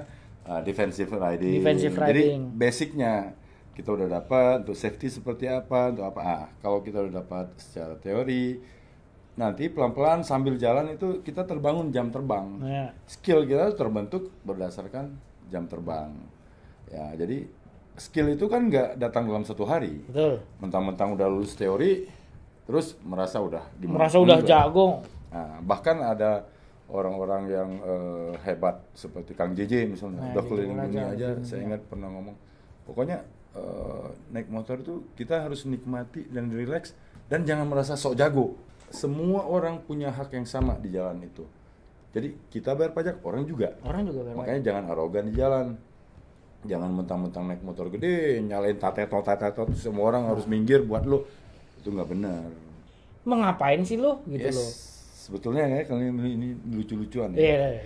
Uh, 0.48 0.64
defensive 0.64 1.12
riding. 1.12 1.60
Defensive 1.60 1.92
Jadi 1.92 2.08
riding. 2.24 2.40
basicnya 2.56 3.36
kita 3.76 3.92
udah 3.92 4.08
dapat 4.08 4.64
untuk 4.64 4.72
safety 4.72 5.12
seperti 5.12 5.44
apa, 5.44 5.92
untuk 5.92 6.08
apa. 6.08 6.20
Ah, 6.24 6.44
kalau 6.58 6.80
kita 6.80 7.04
udah 7.04 7.20
dapat 7.20 7.52
secara 7.60 7.92
teori, 7.94 8.56
nanti 9.38 9.70
pelan-pelan 9.70 10.26
sambil 10.26 10.58
jalan 10.58 10.90
itu 10.98 11.22
kita 11.22 11.46
terbangun 11.46 11.94
jam 11.94 12.10
terbang. 12.10 12.58
Nah, 12.58 12.90
Skill 13.06 13.46
kita 13.46 13.70
terbentuk 13.78 14.34
berdasarkan 14.42 15.14
jam 15.46 15.70
terbang. 15.70 16.10
Ya, 16.90 17.14
jadi 17.14 17.46
skill 17.98 18.34
itu 18.34 18.50
kan 18.50 18.66
nggak 18.66 18.98
datang 18.98 19.30
dalam 19.30 19.46
satu 19.46 19.62
hari. 19.62 20.02
betul 20.10 20.42
Mentang-mentang 20.58 21.14
udah 21.14 21.26
lulus 21.30 21.54
teori, 21.54 22.08
terus 22.66 22.98
merasa 23.06 23.38
udah 23.38 23.62
merasa 23.86 24.18
udah 24.18 24.42
jago 24.42 25.02
Nah, 25.28 25.60
bahkan 25.60 26.00
ada 26.00 26.48
orang-orang 26.88 27.42
yang 27.52 27.70
eh, 27.84 28.32
hebat 28.48 28.80
seperti 28.96 29.36
Kang 29.36 29.52
JJ 29.52 29.92
misalnya, 29.92 30.24
Nah, 30.24 30.32
udah 30.32 30.44
keliling 30.48 30.72
dunia 30.88 31.12
aja. 31.12 31.36
keliling 31.36 31.44
Saya 31.44 31.60
ingat 31.68 31.84
pernah 31.84 32.08
ngomong, 32.08 32.36
pokoknya 32.88 33.28
eh, 33.52 34.08
naik 34.32 34.48
motor 34.48 34.80
itu 34.80 35.04
kita 35.20 35.44
harus 35.44 35.68
nikmati 35.68 36.24
dan 36.32 36.48
relax 36.48 36.96
dan 37.28 37.44
jangan 37.44 37.68
merasa 37.68 37.92
sok 37.92 38.16
jago. 38.16 38.56
Semua 38.88 39.44
orang 39.44 39.84
punya 39.84 40.08
hak 40.08 40.32
yang 40.32 40.48
sama 40.48 40.76
di 40.80 40.88
jalan 40.90 41.20
itu. 41.20 41.44
Jadi 42.08 42.32
kita 42.48 42.72
bayar 42.72 42.96
pajak, 42.96 43.20
orang 43.20 43.44
juga. 43.44 43.76
orang 43.84 44.08
juga 44.08 44.24
bermain 44.24 44.36
Makanya 44.40 44.60
jangan 44.64 44.84
arogan 44.88 45.24
di 45.28 45.34
jalan. 45.36 45.66
Jangan 46.66 46.90
mentang-mentang 46.90 47.44
naik 47.46 47.62
motor 47.62 47.86
gede, 47.86 48.42
nyalain 48.42 48.74
tatetot 48.74 49.22
tatetot 49.22 49.70
semua 49.78 50.10
orang 50.10 50.26
harus 50.26 50.42
minggir 50.48 50.82
buat 50.82 51.06
lo. 51.06 51.22
Itu 51.78 51.94
nggak 51.94 52.08
benar. 52.10 52.48
Mau 53.28 53.38
ngapain 53.38 53.84
sih 53.86 53.94
lu 53.94 54.18
gitu 54.26 54.48
Yes. 54.50 54.56
loh. 54.56 54.70
Sebetulnya 55.28 55.68
ya 55.68 55.80
kalau 55.84 56.00
ini, 56.02 56.56
lucu-lucuan 56.72 57.36
ya. 57.36 57.38
Iya. 57.38 57.84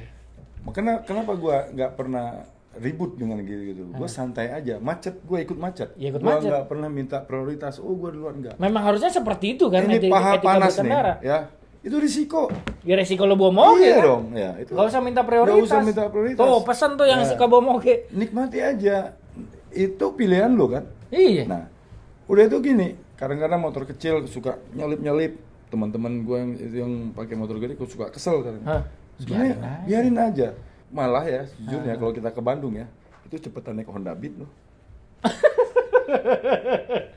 Makanya 0.62 1.02
kenapa 1.02 1.34
gua 1.34 1.66
nggak 1.68 1.92
pernah 1.98 2.46
ribut 2.78 3.20
dengan 3.20 3.40
gitu-gitu. 3.40 3.92
Gua 3.92 4.08
santai 4.08 4.48
aja, 4.48 4.80
macet 4.80 5.20
gua 5.22 5.40
ikut 5.40 5.56
macet. 5.56 5.92
Ya, 5.94 6.08
ikut 6.08 6.20
gua 6.20 6.38
macet. 6.38 6.48
nggak 6.48 6.64
pernah 6.66 6.88
minta 6.88 7.20
prioritas. 7.20 7.76
Oh 7.76 7.92
gua 7.92 8.08
duluan 8.08 8.40
nggak. 8.40 8.56
Memang 8.56 8.82
harusnya 8.88 9.12
seperti 9.12 9.56
itu 9.56 9.68
kan 9.68 9.84
ini 9.84 10.08
paha 10.08 10.40
panas 10.40 10.78
nih, 10.78 10.92
ya. 11.20 11.38
Itu 11.82 11.98
risiko. 11.98 12.46
Ya 12.86 12.94
resiko 12.94 13.26
lo 13.26 13.34
bawa 13.34 13.50
moge 13.50 13.82
iya 13.82 13.98
kan? 13.98 14.06
dong, 14.06 14.24
ya 14.32 14.50
itu. 14.56 14.70
Gak 14.70 14.86
usah 14.86 15.02
minta 15.02 15.26
prioritas. 15.26 15.58
Nggak 15.58 15.66
usah 15.66 15.80
minta 15.82 16.04
prioritas. 16.06 16.38
Tuh 16.38 16.60
pesan 16.62 16.90
tuh 16.94 17.06
yang 17.10 17.20
Ya. 17.20 17.28
suka 17.28 17.44
bawa 17.44 17.62
moge. 17.74 18.06
Nikmati 18.14 18.58
aja. 18.62 19.18
Itu 19.68 20.14
pilihan 20.14 20.54
lo 20.54 20.70
kan. 20.70 20.86
Iya. 21.10 21.42
Nah, 21.50 21.66
udah 22.30 22.46
itu 22.46 22.56
gini, 22.62 22.94
kadang-kadang 23.18 23.58
motor 23.58 23.82
kecil 23.84 24.22
suka 24.24 24.62
nyelip-nyelip. 24.72 25.34
Teman-teman 25.68 26.22
gue 26.22 26.36
yang 26.38 26.50
yang 26.70 26.92
pakai 27.12 27.34
motor 27.34 27.56
gede 27.58 27.74
gue 27.74 27.88
suka 27.88 28.14
kesel 28.14 28.44
kadang. 28.46 28.62
Hah, 28.62 28.82
Sebenarnya 29.18 29.54
biarin 29.56 29.58
aja. 29.58 29.82
biarin 29.88 30.16
aja. 30.20 30.48
Malah 30.92 31.24
ya, 31.24 31.42
jujurnya 31.58 31.96
kalau 31.96 32.12
kita 32.12 32.28
ke 32.28 32.38
Bandung 32.38 32.76
ya, 32.76 32.84
itu 33.24 33.40
cepetan 33.40 33.74
naik 33.74 33.88
Honda 33.88 34.12
Beat 34.12 34.36
loh. 34.36 34.50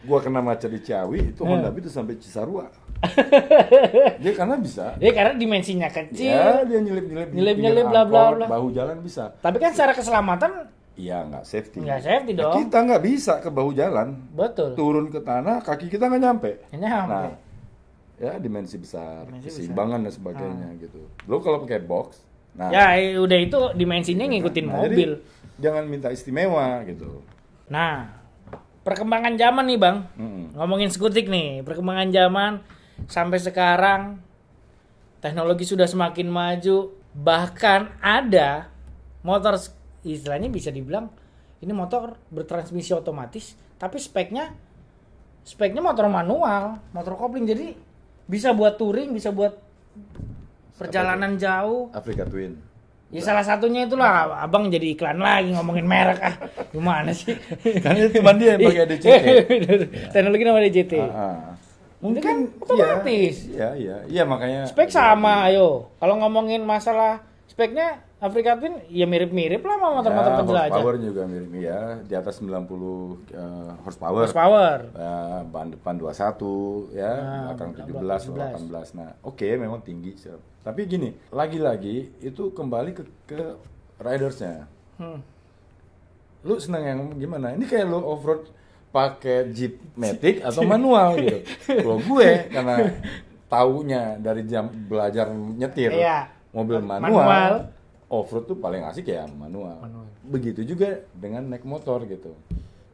gua 0.07 0.19
kena 0.21 0.39
macet 0.39 0.71
di 0.71 0.79
Ciawi, 0.79 1.33
itu 1.33 1.41
Honda 1.41 1.69
Beat 1.69 1.85
itu 1.85 1.91
sampai 1.91 2.15
Cisarua. 2.15 2.71
dia 4.17 4.33
karena 4.39 4.55
bisa. 4.55 4.95
Ya 4.97 5.11
karena 5.11 5.35
dimensinya 5.35 5.91
kecil. 5.91 6.31
Ya, 6.31 6.63
dia 6.63 6.79
nyelip-nyelip 6.79 7.29
di 7.29 7.35
Nyelip-nyelip, 7.35 7.83
pinggir 7.83 7.91
bla, 7.91 8.03
bla, 8.07 8.23
bla. 8.33 8.45
bahu 8.47 8.71
jalan 8.71 8.97
bisa. 9.03 9.35
Tapi 9.37 9.57
kan 9.59 9.71
secara 9.71 9.91
keselamatan 9.91 10.51
Iya, 10.95 11.27
nggak 11.27 11.43
safety. 11.43 11.83
nggak 11.83 12.01
safety 12.01 12.31
Nah, 12.31 12.39
dong. 12.47 12.53
kita 12.63 12.77
nggak 12.79 13.03
bisa 13.03 13.33
ke 13.43 13.51
bahu 13.51 13.75
jalan. 13.75 14.15
Betul. 14.31 14.79
Turun 14.79 15.11
ke 15.11 15.19
tanah, 15.19 15.59
kaki 15.59 15.91
kita 15.91 16.07
nggak 16.07 16.21
nyampe. 16.23 16.51
Nyampe. 16.71 17.11
Nah, 17.11 17.35
ya 18.15 18.39
dimensi 18.39 18.79
besar, 18.79 19.27
Dimensi 19.27 19.51
keseimbangan 19.51 20.07
dan 20.07 20.13
sebagainya 20.15 20.67
gitu. 20.79 21.03
Lo 21.27 21.43
kalau 21.43 21.67
pakai 21.67 21.83
box, 21.83 22.23
nah, 22.55 22.71
Ya 22.71 22.95
eh, 22.97 23.19
udah 23.19 23.39
itu 23.39 23.59
dimensinya 23.75 24.25
ngikutin 24.25 24.65
nah, 24.65 24.83
jadi 24.87 24.95
mobil. 24.95 25.11
jangan 25.59 25.83
minta 25.87 26.09
istimewa 26.11 26.83
gitu. 26.87 27.23
Nah, 27.71 28.11
perkembangan 28.85 29.33
zaman 29.39 29.65
nih 29.65 29.79
bang. 29.79 29.97
Mm-mm. 30.15 30.45
Ngomongin 30.55 30.91
skutik 30.91 31.27
nih, 31.27 31.63
perkembangan 31.65 32.09
zaman 32.11 32.51
sampai 33.07 33.39
sekarang 33.41 34.01
teknologi 35.19 35.65
sudah 35.65 35.89
semakin 35.89 36.27
maju. 36.29 36.93
Bahkan 37.15 38.03
ada 38.03 38.67
motor 39.23 39.55
istilahnya 40.03 40.51
bisa 40.51 40.69
dibilang 40.69 41.07
ini 41.63 41.71
motor 41.71 42.19
bertransmisi 42.29 42.91
otomatis, 42.93 43.55
tapi 43.79 43.97
speknya 43.97 44.53
speknya 45.47 45.81
motor 45.81 46.05
manual, 46.11 46.77
motor 46.91 47.17
kopling. 47.17 47.47
Jadi 47.47 47.73
bisa 48.27 48.51
buat 48.51 48.77
touring, 48.77 49.15
bisa 49.15 49.31
buat 49.33 49.55
perjalanan 50.75 51.35
jauh. 51.39 51.91
Afrika 51.95 52.23
Twin. 52.27 52.59
Ya 53.13 53.21
salah 53.21 53.45
satunya 53.45 53.85
itulah 53.85 54.33
abang 54.41 54.67
jadi 54.67 54.97
iklan 54.97 55.21
lagi 55.21 55.53
ngomongin 55.53 55.85
merek 55.85 56.19
ah 56.19 56.35
gimana 56.73 57.13
sih? 57.13 57.37
Kan 57.83 57.95
itu 57.95 58.19
cuma 58.19 58.33
dia 58.35 58.57
yang 58.57 58.65
pakai 58.65 58.85
DCT. 58.91 59.05
Teknologi 60.13 60.43
nama 60.43 60.59
DCT. 60.59 60.93
Ah, 60.99 61.09
ah. 61.09 61.37
Itu 62.05 62.21
kan 62.21 62.37
Mungkin 62.37 62.61
otomatis. 62.61 63.49
Iya, 63.49 63.69
iya, 63.73 63.97
iya 64.05 64.23
makanya 64.27 64.69
Spek 64.69 64.93
sama, 64.93 65.49
ayo. 65.49 65.89
Kalau 65.97 66.21
ngomongin 66.21 66.61
masalah 66.61 67.23
speknya 67.49 68.04
Afrika 68.15 68.55
Twin 68.55 68.79
ya 68.87 69.03
mirip-mirip 69.03 69.59
lah 69.59 69.75
sama 69.75 69.89
motor-motor 69.99 70.31
ya, 70.31 70.39
penjelajah. 70.39 70.71
Horsepower 70.71 70.95
juga 70.97 71.21
mirip 71.27 71.51
ya, 71.51 71.79
di 71.99 72.13
atas 72.15 72.39
90 72.39 72.47
eh, 72.47 73.71
horsepower. 73.83 74.23
Horsepower. 74.23 74.77
Ya, 74.95 75.15
ban 75.43 75.67
depan 75.69 75.93
21 75.99 76.95
ya, 76.95 77.11
Nah, 77.11 77.41
belakang 77.51 77.71
17, 77.75 78.31
17 78.31 78.71
18. 78.71 78.97
Nah, 78.97 79.09
oke 79.19 79.47
memang 79.59 79.79
tinggi. 79.83 80.15
Tapi 80.63 80.81
gini, 80.87 81.11
lagi-lagi 81.29 82.15
itu 82.23 82.43
kembali 82.49 82.91
ke 82.95 83.03
ke 83.27 83.41
ridersnya. 83.99 84.63
Hmm. 84.95 85.19
Lu 86.41 86.55
seneng 86.55 86.83
yang 86.87 86.99
gimana? 87.19 87.51
Ini 87.51 87.67
kayak 87.67 87.85
lu 87.85 87.99
off-road 87.99 88.47
pakai 88.89 89.51
Jeep 89.51 89.75
Matic 89.99 90.39
atau 90.39 90.63
manual 90.71 91.19
gitu. 91.19 91.43
Kalau 91.67 91.99
gue 91.99 92.29
karena 92.47 92.75
taunya 93.45 94.15
dari 94.15 94.47
jam 94.47 94.71
belajar 94.71 95.29
nyetir 95.35 95.91
Iya. 95.91 96.31
mobil 96.55 96.79
manual, 96.79 97.03
Manual. 97.11 97.53
Off-road 98.07 98.45
tuh 98.45 98.57
paling 98.57 98.83
asik 98.83 99.07
ya 99.07 99.25
manual. 99.27 99.81
Manual. 99.81 100.05
Begitu 100.23 100.61
juga 100.63 101.03
dengan 101.11 101.45
naik 101.45 101.63
motor 101.63 102.05
gitu. 102.05 102.33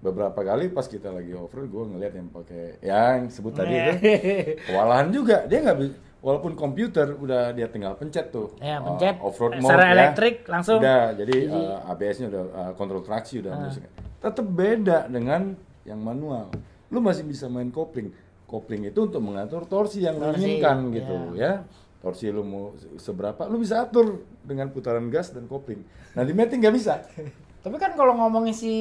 Beberapa 0.02 0.42
kali 0.42 0.68
pas 0.68 0.84
kita 0.84 1.12
lagi 1.12 1.32
off-road 1.32 1.68
gue 1.68 1.84
ngeliat 1.94 2.14
yang 2.16 2.28
pakai 2.28 2.82
ya, 2.82 3.16
yang 3.16 3.30
sebut 3.30 3.54
tadi 3.54 3.76
itu 3.76 3.94
kewalahan 4.68 5.14
juga. 5.14 5.46
Dia 5.46 5.62
nggak 5.62 5.78
bisa 5.78 5.94
walaupun 6.22 6.54
komputer 6.54 7.14
udah 7.14 7.50
dia 7.52 7.66
tinggal 7.66 7.94
pencet 7.94 8.30
tuh. 8.30 8.54
Ya, 8.58 8.78
uh, 8.78 8.94
pencet. 8.94 9.18
off-road 9.20 9.58
mode 9.58 9.68
Secara 9.68 9.84
ya. 9.84 9.92
elektrik 9.92 10.36
langsung. 10.46 10.80
Udah, 10.82 11.14
jadi 11.14 11.38
Jadi- 11.44 11.54
uh, 11.54 11.92
ABS-nya 11.92 12.28
udah 12.30 12.44
uh, 12.50 12.72
kontrol 12.74 13.02
traksi 13.02 13.42
udah 13.42 13.54
Ah. 13.54 13.62
musik. 13.62 13.84
Tetap 14.22 14.46
beda 14.48 14.98
dengan 15.06 15.54
yang 15.82 15.98
manual. 15.98 16.50
Lu 16.90 17.02
masih 17.02 17.26
bisa 17.26 17.46
main 17.46 17.70
kopling. 17.70 18.14
Kopling 18.46 18.86
itu 18.86 19.00
untuk 19.02 19.18
mengatur 19.20 19.66
torsi 19.66 20.02
yang 20.02 20.18
lu 20.18 20.30
Torsi, 20.30 20.44
inginkan 20.60 20.92
gitu 20.92 21.16
iya. 21.34 21.42
ya. 21.42 21.54
Torsi 22.02 22.28
lu 22.28 22.42
mau 22.42 22.64
seberapa, 22.98 23.46
lu 23.46 23.58
bisa 23.58 23.86
atur 23.86 24.20
dengan 24.42 24.68
putaran 24.68 25.06
gas 25.08 25.30
dan 25.30 25.46
kopling. 25.46 25.86
Nah 26.12 26.26
di 26.26 26.34
Matic 26.34 26.58
nggak 26.58 26.74
bisa. 26.74 27.06
Tapi 27.64 27.76
kan 27.78 27.94
kalau 27.94 28.18
ngomongin 28.18 28.52
si 28.52 28.74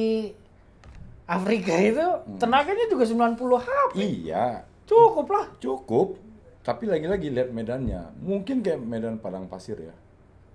Afrika 1.23 1.77
itu 1.77 2.01
Hmm. 2.01 2.37
tenaganya 2.37 2.85
juga 2.87 3.05
90 3.05 3.57
HP. 3.57 3.91
iya, 3.95 4.65
Cukup 4.83 5.29
lah. 5.29 5.45
cukup. 5.57 6.17
Tapi 6.61 6.85
lagi-lagi 6.85 7.29
lihat 7.29 7.49
medannya. 7.49 8.11
Mungkin 8.19 8.59
kayak 8.59 8.77
medan 8.79 9.17
padang 9.17 9.45
pasir 9.45 9.77
ya. 9.77 9.93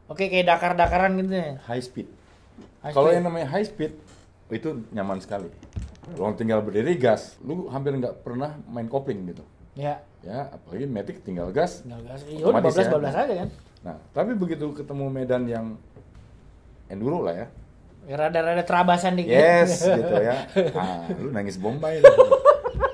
Oke 0.06 0.26
kayak 0.26 0.46
dakar-dakaran 0.46 1.18
gitu 1.18 1.34
ya. 1.34 1.58
High 1.64 1.82
speed. 1.82 2.06
Kalau 2.84 3.10
yang 3.10 3.26
namanya 3.26 3.46
high 3.48 3.66
speed 3.66 3.94
itu 4.48 4.86
nyaman 4.90 5.18
sekali. 5.18 5.50
Lu 6.14 6.30
tinggal 6.34 6.62
berdiri 6.62 6.94
gas, 6.94 7.34
lu 7.40 7.66
hampir 7.66 7.90
nggak 7.92 8.22
pernah 8.22 8.54
main 8.66 8.86
kopling 8.86 9.26
gitu. 9.26 9.42
Ya. 9.74 9.98
Ya, 10.26 10.50
apalagi 10.50 10.84
Matic 10.90 11.22
tinggal 11.22 11.54
gas. 11.54 11.86
Tinggal 11.86 12.02
gas. 12.02 12.20
Ya 12.26 12.42
udah 12.42 12.58
Otomatis 12.58 12.74
12 12.74 12.90
12 12.90 13.06
ya. 13.06 13.10
aja 13.14 13.34
kan. 13.38 13.48
Nah, 13.86 13.96
tapi 14.10 14.30
begitu 14.34 14.66
ketemu 14.74 15.04
medan 15.06 15.42
yang 15.46 15.66
enduro 16.90 17.22
lah 17.22 17.46
ya. 17.46 17.46
Ya, 18.06 18.14
Rada-rada 18.18 18.62
terabasan 18.66 19.14
dikit. 19.14 19.38
Yes, 19.38 19.86
gitu 20.02 20.14
ya. 20.18 20.50
Ah, 20.74 21.06
lu 21.14 21.30
nangis 21.30 21.56
Bombay. 21.58 22.02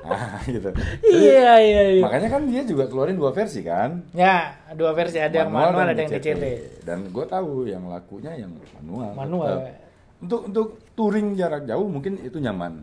Ah, 0.02 0.42
gitu. 0.44 0.66
iya 1.06 1.62
iya 1.62 1.82
iya. 1.94 2.02
Makanya 2.02 2.28
kan 2.28 2.42
dia 2.50 2.66
juga 2.66 2.90
keluarin 2.90 3.14
dua 3.14 3.30
versi 3.30 3.62
kan. 3.62 4.02
Ya, 4.10 4.58
dua 4.74 4.90
versi 4.98 5.22
ada 5.22 5.46
yang 5.46 5.54
manual, 5.54 5.88
dan 5.88 5.94
ada 5.94 6.00
yang 6.02 6.10
DCT. 6.10 6.44
Dan 6.82 6.98
gue 7.14 7.24
tahu 7.26 7.70
yang 7.70 7.86
lakunya 7.86 8.34
yang 8.34 8.50
manual. 8.82 9.14
Manual. 9.14 9.54
Eh, 9.62 9.74
untuk 10.18 10.50
untuk 10.50 10.66
touring 10.98 11.38
jarak 11.38 11.70
jauh 11.70 11.86
mungkin 11.86 12.18
itu 12.18 12.42
nyaman. 12.42 12.82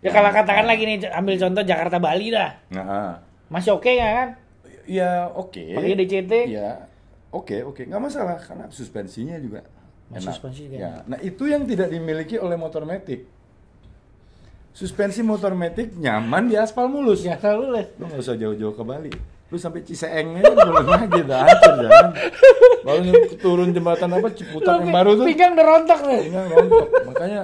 Ya 0.00 0.10
kalau 0.16 0.32
katakan 0.32 0.64
lagi 0.64 0.88
nih 0.88 1.12
ambil 1.12 1.36
contoh 1.36 1.62
Jakarta 1.62 2.00
Bali 2.00 2.32
dah. 2.32 2.50
Nah, 2.72 2.84
ah. 2.88 3.12
Masih 3.50 3.74
oke 3.74 3.90
nggak 3.90 4.12
kan? 4.14 4.30
ya 4.90 5.30
oke. 5.30 5.62
Pakai 5.78 5.94
DCT. 5.98 6.32
Ya, 6.50 6.86
oke 7.30 7.62
oke 7.66 7.82
nggak 7.86 8.02
masalah 8.02 8.38
karena 8.38 8.66
suspensinya 8.70 9.38
juga. 9.38 9.66
Oh, 10.10 10.18
enak. 10.18 10.34
suspensi 10.34 10.66
juga 10.66 10.76
Ya. 10.78 10.92
Nah 11.06 11.18
itu 11.22 11.46
yang 11.46 11.62
tidak 11.66 11.90
dimiliki 11.90 12.38
oleh 12.38 12.58
motor 12.58 12.82
Matic. 12.82 13.26
Suspensi 14.74 15.22
motor 15.22 15.54
Matic 15.54 15.94
nyaman 15.94 16.50
di 16.50 16.58
aspal 16.58 16.90
mulus. 16.90 17.22
Ya 17.22 17.38
selalu 17.38 17.74
les. 17.74 17.88
Lu 17.98 18.10
nggak 18.10 18.22
usah 18.22 18.34
jauh-jauh 18.34 18.74
ke 18.74 18.82
Bali. 18.82 19.12
Lu 19.50 19.58
sampai 19.58 19.82
Ciseeng 19.82 20.38
aja 20.38 20.54
belum 20.54 20.86
lagi 20.86 21.18
udah 21.26 21.38
hancur 21.42 21.74
jalan. 21.82 22.10
Baru 22.86 23.02
turun 23.42 23.68
jembatan 23.74 24.10
apa 24.14 24.30
Ciputat 24.30 24.78
yang 24.78 24.94
baru 24.94 25.10
tuh. 25.18 25.26
Pinggang 25.26 25.58
udah 25.58 25.66
rontok 25.66 26.00
tuh. 26.06 26.20
Pinggang 26.22 26.46
rontok. 26.54 26.86
Makanya 27.10 27.42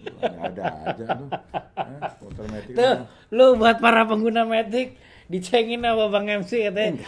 nggak 0.00 0.42
ada 0.46 0.64
aja 0.86 1.04
lu. 1.18 1.26
Hah, 1.74 2.10
motor 2.22 2.44
Matic. 2.50 2.74
Tuh, 2.74 2.96
lu 3.34 3.46
buat 3.58 3.76
para 3.82 4.02
pengguna 4.06 4.42
Matic 4.46 4.94
dicengin 5.30 5.80
sama 5.86 6.10
Bang 6.10 6.26
MC 6.26 6.66
katanya. 6.68 7.06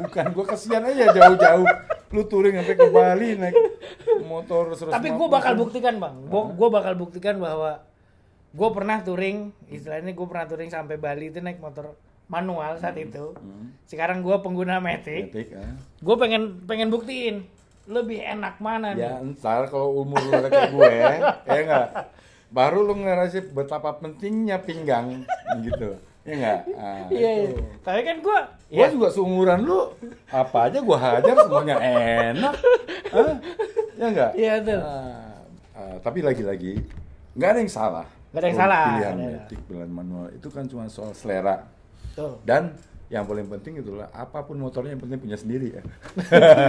Bukan, 0.00 0.24
gua 0.32 0.44
kesian 0.46 0.86
aja 0.86 1.10
jauh-jauh. 1.10 1.66
Lu 2.10 2.22
touring 2.26 2.58
sampai 2.58 2.74
ke 2.74 2.86
Bali 2.90 3.28
naik 3.38 3.54
motor 4.26 4.74
150. 4.74 4.94
Tapi 4.94 5.08
gue 5.14 5.28
bakal 5.30 5.54
buktikan 5.54 5.94
bang, 5.98 6.14
gue 6.30 6.68
bakal 6.70 6.94
buktikan 6.98 7.38
bahwa 7.38 7.82
gue 8.50 8.68
pernah 8.74 8.98
touring, 9.02 9.54
istilahnya 9.70 10.10
gue 10.10 10.26
pernah 10.26 10.46
touring 10.50 10.70
sampai 10.70 10.98
Bali 10.98 11.30
itu 11.30 11.38
naik 11.38 11.62
motor 11.62 11.94
manual 12.26 12.78
saat 12.82 12.98
itu. 12.98 13.34
Sekarang 13.86 14.26
gue 14.26 14.34
pengguna 14.42 14.82
Matic, 14.82 15.30
Matic, 15.30 15.54
ah. 15.54 15.74
gue 15.78 16.16
pengen 16.18 16.42
pengen 16.66 16.90
buktiin 16.90 17.46
lebih 17.90 18.22
enak 18.22 18.58
mana 18.62 18.94
Ya 18.94 19.18
nih. 19.18 19.34
ntar 19.34 19.66
kalau 19.66 20.02
umur 20.02 20.18
lu 20.18 20.30
kayak 20.50 20.70
gue, 20.70 20.94
ya 21.46 21.58
enggak. 21.62 21.88
Baru 22.50 22.82
lu 22.82 22.98
ngerasain 22.98 23.54
betapa 23.54 23.98
pentingnya 24.02 24.58
pinggang 24.62 25.22
gitu. 25.62 25.94
Ya 26.20 26.32
enggak? 26.36 26.58
Ah, 26.74 27.08
Iya, 27.08 27.30
iya. 27.32 27.48
itu. 27.48 27.62
Tapi 27.80 28.00
kan 28.02 28.16
gue, 28.20 28.38
Gua 28.70 28.76
ya, 28.78 28.86
juga 28.88 29.08
seumuran 29.08 29.58
lu, 29.64 29.80
apa 30.28 30.58
aja 30.68 30.78
gua 30.78 30.98
hajar 30.98 31.34
semuanya 31.34 31.76
enak. 31.80 32.54
Hah? 33.08 33.34
Ya 33.96 34.06
enggak? 34.06 34.30
Iya, 34.34 34.52
betul. 34.60 34.80
Ah, 34.80 35.40
ah, 35.74 35.94
tapi 35.98 36.18
lagi-lagi 36.20 36.84
nggak 37.30 37.48
ada 37.48 37.58
yang 37.58 37.70
salah 37.70 38.06
Nggak 38.30 38.36
ada 38.36 38.46
yang 38.46 38.58
salah. 38.58 38.82
Pilihan 38.86 39.16
metik, 39.16 39.58
pilihan 39.64 39.90
manual 39.90 40.26
itu 40.30 40.48
kan 40.48 40.64
cuma 40.64 40.86
soal 40.86 41.10
selera. 41.12 41.66
Betul. 42.06 42.38
Dan 42.44 42.76
yang 43.08 43.26
paling 43.26 43.48
penting 43.48 43.82
itulah 43.82 44.06
apa 44.08 44.38
pun 44.40 44.54
motornya 44.54 44.94
yang 44.94 45.02
penting 45.02 45.18
punya 45.18 45.34
sendiri 45.34 45.74
ya. 45.74 45.82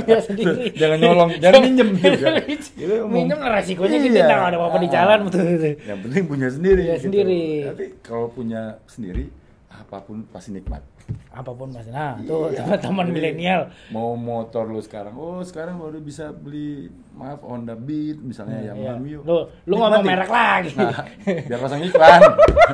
Dia 0.02 0.20
sendiri. 0.22 0.74
jangan 0.82 0.98
nyolong, 0.98 1.30
jangan 1.38 1.60
minjem 1.62 1.90
juga. 1.94 2.30
Itu 2.50 2.94
umum. 3.06 3.14
minjem 3.14 3.38
resikonya 3.38 3.98
kita 4.00 4.18
Iya. 4.18 4.26
tahu 4.26 4.42
ada 4.42 4.58
apa-apa 4.58 4.78
di 4.80 4.90
jalan 4.90 5.18
betul 5.22 5.44
betul. 5.46 5.74
Yang 5.86 6.00
penting 6.02 6.24
punya 6.26 6.48
sendiri. 6.50 6.82
Punya 6.82 6.98
sendiri. 6.98 7.44
Tapi 7.70 7.86
kalau 8.02 8.28
punya 8.34 8.62
sendiri 8.90 9.26
apa 9.72 9.98
pun 10.00 10.28
pasti 10.28 10.52
nikmat. 10.52 10.84
Apa 11.30 11.50
pun 11.50 11.72
mas. 11.72 11.88
Nah, 11.88 12.20
tuh 12.22 12.52
Iya. 12.52 12.68
teman-teman 12.68 13.08
milenial. 13.10 13.62
Mau 13.88 14.14
motor 14.14 14.68
lu 14.68 14.78
sekarang, 14.78 15.16
oh 15.16 15.40
sekarang 15.42 15.76
baru 15.76 15.98
bisa 15.98 16.30
beli 16.30 16.88
maaf 17.12 17.40
Honda 17.40 17.74
Beat 17.74 18.20
misalnya 18.20 18.60
yang 18.62 18.78
Iya. 18.78 18.94
Mio. 18.98 19.20
Lu 19.24 19.38
lu 19.66 19.74
ngomong 19.76 20.04
merek 20.04 20.28
lagi. 20.28 20.76
Nah, 20.76 21.08
biar 21.24 21.58
pasang 21.58 21.82
iklan. 21.82 22.20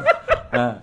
nah, 0.57 0.81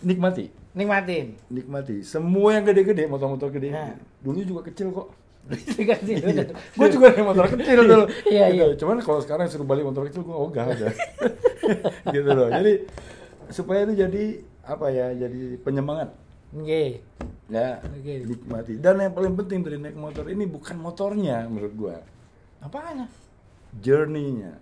nikmati, 0.00 0.52
Nikmatin. 0.72 1.26
nikmati. 1.48 1.96
Semua 2.02 2.52
yang 2.52 2.64
gede-gede, 2.64 3.08
motor-motor 3.08 3.48
gede. 3.50 3.72
Nah. 3.72 3.96
Dulu 4.20 4.44
juga 4.44 4.60
kecil 4.62 4.92
kok. 4.92 5.08
Dikasih. 5.46 6.18
gue 6.74 6.88
juga 6.90 7.06
naik 7.08 7.22
motor 7.24 7.46
kecil 7.48 7.78
dulu. 7.80 8.04
Iya, 8.26 8.44
Gitu. 8.50 8.56
iya. 8.58 8.66
Cuman 8.76 8.98
kalau 8.98 9.22
sekarang 9.22 9.46
suruh 9.46 9.62
balik 9.62 9.86
motor 9.86 10.04
kecil 10.04 10.20
gue 10.20 10.36
ogah 10.36 10.66
aja. 10.66 10.90
gitu 12.14 12.28
loh. 12.28 12.50
Jadi 12.50 12.72
supaya 13.48 13.86
itu 13.86 13.94
jadi 13.96 14.24
apa 14.66 14.86
ya? 14.88 15.14
Jadi 15.16 15.56
penyemangat. 15.58 16.10
Oke. 16.52 17.00
Ya, 17.46 17.78
Oke. 17.80 18.26
nikmati. 18.26 18.72
Dan 18.76 18.98
yang 18.98 19.14
paling 19.14 19.34
penting 19.36 19.62
dari 19.62 19.78
naik 19.78 19.94
motor 19.94 20.26
ini 20.26 20.44
bukan 20.44 20.74
motornya 20.76 21.46
menurut 21.46 21.74
gua, 21.74 21.96
Apanya? 22.58 23.06
journey-nya. 23.72 24.58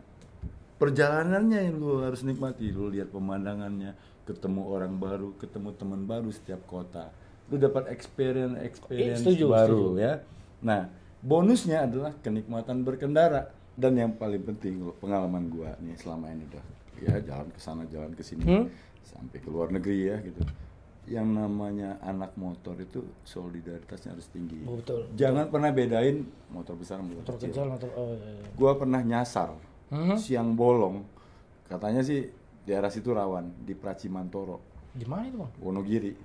Perjalanannya 0.74 1.60
yang 1.64 1.76
lu 1.78 2.02
harus 2.02 2.20
nikmati. 2.20 2.68
Lu 2.68 2.90
lihat 2.90 3.08
pemandangannya, 3.08 3.94
ketemu 4.24 4.62
orang 4.66 4.92
baru, 4.94 5.32
ketemu 5.38 5.70
teman 5.72 6.04
baru 6.04 6.28
setiap 6.28 6.60
kota. 6.66 7.08
Lu 7.46 7.56
dapat 7.56 7.88
experience 7.88 8.58
experience 8.60 9.20
Eh, 9.20 9.22
setuju, 9.22 9.44
baru 9.48 9.80
setuju. 9.94 10.02
ya. 10.02 10.12
Nah, 10.60 10.90
bonusnya 11.20 11.86
adalah 11.86 12.12
kenikmatan 12.18 12.82
berkendara 12.82 13.48
dan 13.72 13.94
yang 13.94 14.12
paling 14.12 14.42
penting 14.42 14.82
pengalaman 14.98 15.48
gua 15.48 15.72
nih 15.78 15.96
selama 15.96 16.28
ini 16.28 16.44
udah 16.46 16.64
ya 16.96 17.14
jalan 17.22 17.48
ke 17.48 17.58
sana 17.58 17.82
jalan 17.86 18.12
ke 18.12 18.22
sini 18.22 18.42
Hmm? 18.44 18.64
Sampai 19.04 19.38
ke 19.38 19.48
luar 19.48 19.68
negeri 19.68 19.98
ya 20.04 20.16
gitu. 20.20 20.40
Yang 21.04 21.28
namanya 21.30 22.00
anak 22.00 22.32
motor 22.34 22.72
itu 22.76 23.04
solidaritasnya 23.22 24.16
harus 24.16 24.24
tinggi. 24.26 24.64
Oh, 24.64 24.80
betul. 24.80 25.04
Jangan 25.12 25.48
pernah 25.48 25.68
bedain 25.68 26.24
motor 26.48 26.74
besar 26.74 26.98
Motor 26.98 27.12
motor 27.20 27.34
kecil. 27.36 27.48
kecil, 27.50 27.64
motor 27.68 27.90
oh 27.92 28.08
iya. 28.10 28.30
iya. 28.34 28.48
Gua 28.52 28.72
pernah 28.74 29.00
nyasar 29.00 29.52
Mhm. 29.92 30.16
siang 30.16 30.56
bolong. 30.56 31.04
Katanya 31.64 32.00
sih 32.00 32.24
daerah 32.64 32.88
situ 32.88 33.12
rawan 33.12 33.52
di 33.60 33.72
Pracimantoro, 33.72 34.64
Di 34.90 35.04
mana 35.04 35.28
itu, 35.28 35.36
Bang? 35.36 35.52
Wonogiri. 35.60 36.16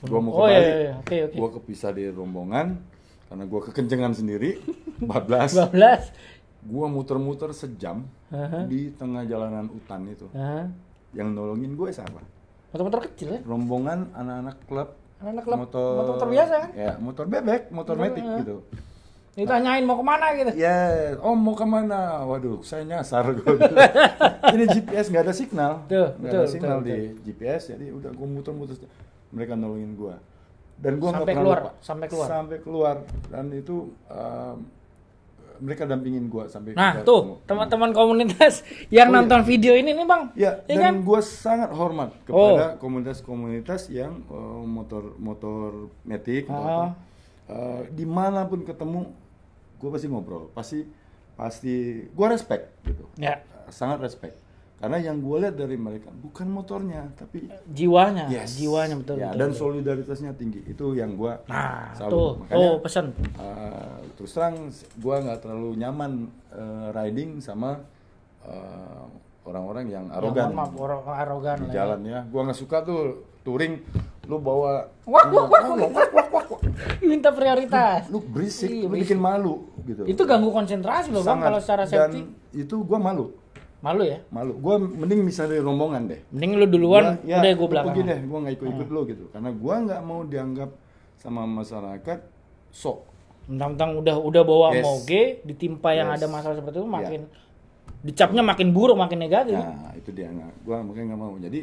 Gua 0.00 0.18
mau 0.18 0.30
ke 0.30 0.38
Oh, 0.38 0.46
iya, 0.46 0.54
Bali. 0.54 0.62
iya, 0.62 0.76
iya. 0.78 0.94
Oke, 0.96 1.16
oke. 1.24 1.34
Gua 1.34 1.48
kepisah 1.52 1.90
di 1.90 2.04
rombongan 2.06 2.78
karena 3.26 3.44
gua 3.44 3.60
kekencengan 3.62 4.14
sendiri 4.14 4.62
14. 5.02 5.74
12. 5.74 6.14
Gua 6.62 6.86
muter-muter 6.86 7.50
sejam 7.50 8.06
Aha. 8.28 8.62
di 8.64 8.92
tengah 8.92 9.24
jalanan 9.24 9.66
hutan 9.66 10.06
itu. 10.06 10.30
Hah? 10.30 10.70
Yang 11.14 11.28
nolongin 11.34 11.72
gue 11.74 11.88
siapa? 11.90 12.20
Motor-motor 12.70 13.00
kecil 13.10 13.28
ya? 13.36 13.40
Rombongan 13.42 14.14
anak-anak 14.14 14.56
klub 14.66 14.88
Anak-anak 15.20 15.44
klub, 15.44 15.58
motor, 15.68 15.92
motor-motor 16.00 16.28
biasa 16.32 16.54
kan? 16.56 16.70
Ya, 16.72 16.92
motor 16.96 17.24
bebek, 17.28 17.62
motor 17.68 17.94
Motor, 18.00 18.08
metik 18.08 18.24
eh. 18.24 18.36
gitu. 18.40 18.56
Ditanyain 19.36 19.84
mau 19.84 20.00
ke 20.00 20.04
mana 20.04 20.26
gitu. 20.32 20.50
Ya, 20.56 20.76
oh 21.20 21.36
mau 21.36 21.52
ke 21.52 21.66
mana? 21.68 22.24
Waduh, 22.24 22.64
saya 22.64 22.88
nyasar 22.88 23.28
gue. 23.36 23.44
Ini 24.56 24.64
GPS 24.64 25.12
nggak 25.12 25.24
ada 25.28 25.34
signal, 25.36 25.72
nggak 25.84 26.16
betul, 26.16 26.40
ada 26.40 26.48
signal 26.48 26.78
betul, 26.80 26.88
di 26.88 26.96
GPS, 27.28 27.62
jadi 27.76 27.86
udah 27.92 28.10
gue 28.16 28.28
muter-muter. 28.32 28.80
Mereka 29.30 29.60
nolongin 29.60 29.92
gue. 29.92 30.14
Dan 30.80 30.92
gue 30.96 31.08
nggak 31.12 31.28
pernah 31.28 31.44
keluar, 31.44 31.60
lupa. 31.60 31.72
Sampai 31.84 32.06
keluar. 32.08 32.28
Sampai 32.32 32.56
keluar. 32.64 32.96
Dan 33.28 33.44
itu 33.52 33.92
um, 34.08 34.56
mereka 35.60 35.84
dampingin 35.84 36.26
gue 36.26 36.44
sampai. 36.46 36.72
Nah, 36.72 37.00
tuh 37.00 37.38
teman-teman 37.44 37.92
komunitas 37.92 38.64
yang 38.88 39.06
Oh, 39.06 39.12
iya. 39.12 39.16
nonton 39.20 39.40
video 39.44 39.72
ini 39.72 39.92
nih, 39.92 40.04
Bang. 40.04 40.22
Ya, 40.32 40.64
Iya 40.64 40.74
dan 40.74 40.82
kan? 40.82 40.94
gue 41.04 41.20
sangat 41.20 41.70
hormat 41.70 42.10
kepada 42.24 42.76
komunitas-komunitas 42.76 43.88
yang 43.88 44.24
uh, 44.26 44.60
motor 44.60 45.14
motor 45.16 45.68
metik, 46.02 46.44
Ah. 46.46 46.56
apa. 46.56 46.86
Uh, 47.46 47.82
di 47.90 48.04
mana 48.04 48.44
pun 48.44 48.62
ketemu, 48.62 49.10
gue 49.76 49.88
pasti 49.88 50.06
ngobrol, 50.06 50.48
pasti 50.50 50.86
pasti 51.34 51.74
gue 52.06 52.26
respect 52.26 52.68
gitu, 52.82 53.08
Ya, 53.14 53.40
sangat 53.68 54.00
respect. 54.00 54.36
Karena 54.80 54.96
yang 54.96 55.20
gue 55.20 55.36
lihat 55.38 55.54
dari 55.54 55.76
mereka 55.76 56.08
bukan 56.08 56.48
motornya, 56.48 57.12
tapi 57.12 57.52
jiwanya, 57.68 58.32
yes, 58.32 58.56
jiwanya 58.56 58.96
betul. 58.96 59.20
ya, 59.20 59.28
betul, 59.28 59.36
dan 59.36 59.48
betul. 59.48 59.60
solidaritasnya 59.60 60.32
tinggi. 60.32 60.60
Itu 60.64 60.96
yang 60.96 61.20
gue 61.20 61.32
Nah, 61.46 61.92
tuh, 62.00 62.40
Makanya, 62.40 62.56
tuh 62.56 62.72
pesan. 62.80 63.04
uh, 63.36 64.00
terus 64.16 64.32
terang 64.32 64.56
gue 64.72 65.16
nggak 65.20 65.38
terlalu 65.38 65.76
nyaman 65.76 66.12
uh, 66.50 66.88
riding 66.90 67.38
sama 67.38 67.76
uh, 68.40 69.04
orang-orang 69.42 69.84
yang 69.86 70.04
arogan 70.08 70.48
Ya, 70.48 70.56
maaf, 70.56 70.72
orang 70.74 71.00
arogan 71.04 71.56
di 71.60 71.68
ya. 71.68 71.74
jalan 71.76 72.00
ya. 72.00 72.20
Gua 72.24 72.40
nggak 72.48 72.56
suka 72.56 72.80
tuh 72.80 73.00
touring 73.42 73.84
lu 74.24 74.36
bawa 74.38 74.86
Wak, 75.04 75.26
wak, 75.26 75.44
wak, 75.44 75.62
lu, 75.66 75.72
wak. 75.76 75.90
wak, 75.90 76.08
wak, 76.08 76.28
wak, 76.30 76.46
wak. 76.54 76.60
Minta 77.04 77.34
prioritas. 77.34 78.06
Lu 78.08 78.22
berisik, 78.22 78.70
Iya, 78.70 78.86
lu 78.86 78.94
bikin 78.94 79.18
malu 79.18 79.68
gitu. 79.82 80.06
Itu 80.06 80.22
ganggu 80.24 80.48
konsentrasi 80.48 81.10
loh, 81.10 81.20
Bang, 81.20 81.42
kalau 81.42 81.58
secara 81.58 81.84
Dan 81.84 81.90
safety. 82.14 82.20
itu 82.54 82.76
gua 82.80 82.96
malu. 82.96 83.34
Malu 83.80 84.02
ya? 84.04 84.18
Malu. 84.28 84.52
Gua 84.60 84.76
mending 84.76 85.24
misalnya 85.24 85.56
dari 85.56 85.64
rombongan 85.64 86.02
deh. 86.06 86.20
Mending 86.30 86.52
lu 86.54 86.66
duluan, 86.68 87.16
Gua- 87.16 87.24
ya, 87.24 87.36
udah 87.40 87.50
gue 87.56 87.68
belakang. 87.68 87.88
Pergi 87.90 88.02
deh, 88.04 88.18
gua 88.28 88.38
nggak 88.40 88.54
ikut-ikut 88.54 88.88
lu 88.88 89.00
gitu. 89.08 89.24
Karena 89.32 89.50
gua 89.50 89.74
nggak 89.80 90.00
mau 90.02 90.20
dianggap 90.22 90.70
sama 91.16 91.42
masyarakat 91.44 92.18
sok. 92.70 92.98
Mentang-mentang 93.48 93.90
udah 93.96 94.16
udah 94.20 94.42
bawa 94.44 94.68
Yes. 94.70 94.84
moge, 94.84 95.22
ditimpa 95.42 95.90
yang 95.90 96.12
Yes. 96.12 96.16
ada 96.16 96.26
masalah 96.28 96.54
seperti 96.54 96.76
itu 96.76 96.84
Iya. 96.84 96.94
makin 96.94 97.20
dicapnya 98.00 98.42
makin 98.42 98.68
buruk, 98.70 98.96
makin 98.96 99.18
negatif. 99.18 99.56
Nah, 99.56 99.92
itu 99.92 100.10
dia 100.10 100.28
nggak. 100.28 100.52
Gua 100.62 100.76
makanya 100.80 101.06
nggak 101.12 101.20
mau. 101.20 101.34
Jadi 101.36 101.60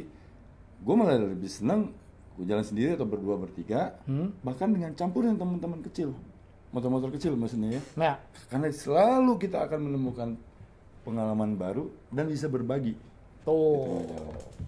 gua 0.79 0.95
malah 0.95 1.17
lebih 1.17 1.47
senang 1.47 1.93
gua 2.33 2.45
jalan 2.45 2.61
sendiri 2.61 2.93
atau 2.93 3.05
berdua 3.05 3.37
bertiga, 3.37 3.97
Hmm. 4.03 4.33
bahkan 4.41 4.69
dengan 4.69 4.93
campur 4.93 5.21
dengan 5.21 5.37
teman-teman 5.39 5.81
kecil, 5.83 6.17
motor-motor 6.69 7.09
kecil 7.09 7.33
maksudnya 7.33 7.77
ya. 7.77 7.81
Nah, 7.95 8.13
Karena 8.47 8.69
selalu 8.69 9.37
kita 9.37 9.65
akan 9.65 9.79
menemukan 9.83 10.29
pengalaman 11.07 11.55
baru 11.55 11.87
dan 12.11 12.27
bisa 12.27 12.51
berbagi. 12.51 12.99
tuh. 13.47 14.03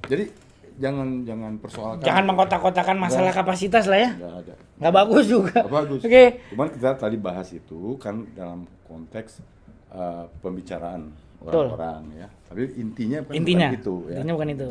Jadi 0.08 0.32
jangan 0.80 1.28
jangan 1.28 1.60
persoalkan. 1.60 2.08
Jangan 2.08 2.24
mengkotak-kotakan 2.32 2.96
masalah 2.96 3.36
Nggak. 3.36 3.44
kapasitas 3.44 3.92
lah 3.92 4.00
ya. 4.00 4.12
Nggak 4.16 4.36
ada. 4.48 4.54
Nggak 4.80 4.94
bagus 4.96 5.26
juga. 5.28 5.60
Nggak 5.60 5.76
bagus. 5.84 6.00
Oke. 6.08 6.26
Cuman 6.56 6.68
kita 6.72 6.90
tadi 6.96 7.18
bahas 7.20 7.48
itu 7.52 8.00
kan 8.00 8.24
dalam 8.32 8.64
konteks 8.88 9.44
uh, 9.92 10.32
pembicaraan 10.40 11.12
orang-orang 11.44 12.24
ya. 12.24 12.28
Tapi 12.48 12.72
intinya 12.80 13.20
bukan 13.28 13.36
Intinya, 13.36 13.68
itu 13.76 13.96
ya. 14.08 14.16
intinya 14.24 14.34
bukan 14.40 14.50
itu. 14.56 14.68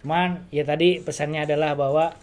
Cuman 0.00 0.28
ya 0.48 0.64
tadi 0.64 0.88
pesannya 1.04 1.44
adalah 1.44 1.76
bahwa 1.76 2.16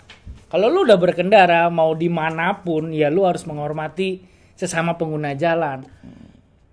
kalau 0.50 0.68
lu 0.74 0.90
udah 0.90 0.98
berkendara 0.98 1.70
mau 1.70 1.94
di 1.94 2.10
mana 2.10 2.58
pun 2.66 2.90
ya 2.90 3.14
lu 3.14 3.30
harus 3.30 3.46
menghormati 3.46 4.26
sesama 4.58 4.98
pengguna 4.98 5.38
jalan. 5.38 5.86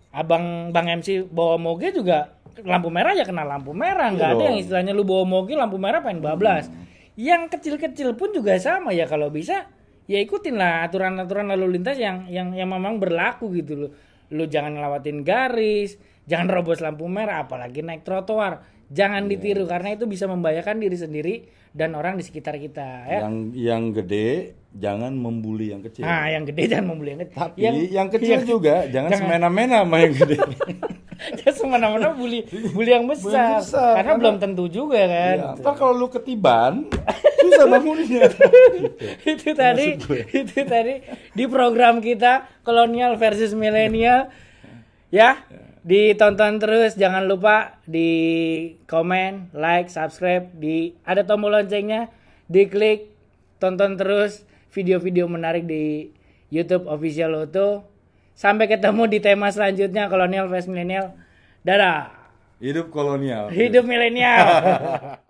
Abang 0.09 0.73
Bang 0.73 0.88
MC 0.88 1.25
bawa 1.25 1.57
moge 1.57 1.92
juga 1.92 2.33
lampu 2.59 2.90
merah 2.90 3.14
ya 3.14 3.23
kena 3.23 3.44
lampu 3.44 3.71
merah, 3.71 4.11
nggak 4.11 4.25
Iya 4.25 4.35
ada 4.35 4.44
yang 4.44 4.57
dong. 4.57 4.62
istilahnya 4.64 4.92
lu 4.92 5.05
bawa 5.05 5.23
moge 5.23 5.55
lampu 5.55 5.77
merah 5.77 6.01
pengen 6.01 6.18
bablas. 6.18 6.66
Yang 7.14 7.55
kecil-kecil 7.55 8.14
pun 8.14 8.31
juga 8.31 8.59
sama 8.59 8.90
ya 8.90 9.05
kalau 9.05 9.29
bisa 9.29 9.68
ya 10.05 10.18
ikutin 10.18 10.57
lah 10.57 10.83
aturan-aturan 10.83 11.47
lalu 11.49 11.79
lintas 11.79 11.94
yang 11.97 12.27
yang 12.27 12.51
yang 12.53 12.66
memang 12.66 12.99
berlaku 12.99 13.53
gitu 13.55 13.75
loh. 13.77 13.90
Lu 14.29 14.44
jangan 14.44 14.75
ngelawatin 14.75 15.23
garis, 15.23 15.97
jangan 16.25 16.51
robos 16.55 16.81
lampu 16.81 17.07
merah 17.07 17.44
apalagi 17.44 17.81
naik 17.81 18.03
trotoar. 18.03 18.64
Jangan 18.88 19.29
Iya. 19.29 19.31
ditiru 19.31 19.68
karena 19.68 19.92
itu 19.92 20.09
bisa 20.09 20.25
membahayakan 20.25 20.81
diri 20.81 20.97
sendiri 20.97 21.35
dan 21.71 21.92
orang 21.92 22.16
di 22.16 22.25
sekitar 22.25 22.57
kita 22.57 23.05
ya. 23.05 23.18
Yang 23.23 23.37
yang 23.55 23.83
gede 23.92 24.57
jangan 24.75 25.13
membuli 25.17 25.73
yang 25.73 25.81
kecil. 25.81 26.05
Nah, 26.05 26.29
yang 26.29 26.45
gede 26.45 26.63
jangan 26.69 26.87
membeli 26.93 27.09
yang 27.17 27.21
kecil. 27.25 27.39
Tapi 27.41 27.59
yang, 27.63 28.09
kecil 28.13 28.39
yang- 28.41 28.49
juga 28.49 28.75
jangan, 28.95 29.11
jangan- 29.11 29.21
semena-mena 29.25 29.77
sama 29.85 29.97
yang 30.01 30.15
gede. 30.15 30.37
Ya 31.19 31.51
semena-mena 31.51 32.15
bully 32.15 32.47
bully 32.71 32.95
yang 32.95 33.03
besar. 33.11 33.59
besar, 33.59 33.99
karena 33.99 34.15
karena- 34.15 34.21
belum 34.23 34.37
tentu 34.39 34.71
juga 34.71 35.03
kan. 35.03 35.35
Ya, 35.35 35.51
ntar 35.59 35.75
kalau 35.75 35.99
lu 35.99 36.07
ketiban, 36.07 36.87
susah 37.43 37.67
bangunnya. 37.67 38.31
itu 39.35 39.51
tadi 39.51 39.99
itu 40.31 40.59
tadi 40.63 41.03
di 41.35 41.45
program 41.51 41.99
kita 41.99 42.47
kolonial 42.63 43.19
versus 43.19 43.51
milenial 43.51 44.31
ya 45.11 45.43
ditonton 45.83 46.63
terus 46.63 46.95
jangan 46.95 47.27
lupa 47.27 47.83
di 47.83 48.11
komen 48.87 49.51
like 49.59 49.91
subscribe 49.91 50.55
di 50.55 50.95
ada 51.03 51.27
tombol 51.27 51.51
loncengnya 51.51 52.15
diklik 52.47 53.11
tonton 53.59 53.99
terus 53.99 54.47
video-video 54.73 55.29
menarik 55.29 55.65
di 55.65 56.13
YouTube 56.53 56.89
official 56.89 57.33
Loto 57.35 57.85
sampai 58.33 58.71
ketemu 58.71 59.09
di 59.11 59.19
tema 59.19 59.49
selanjutnya 59.51 60.09
kolonial 60.09 60.49
versus 60.49 60.71
milenial 60.71 61.13
dadah 61.67 62.19
Hidup 62.59 62.91
kolonial. 62.91 63.55
Hidup 63.55 63.87
milenial. 63.87 64.43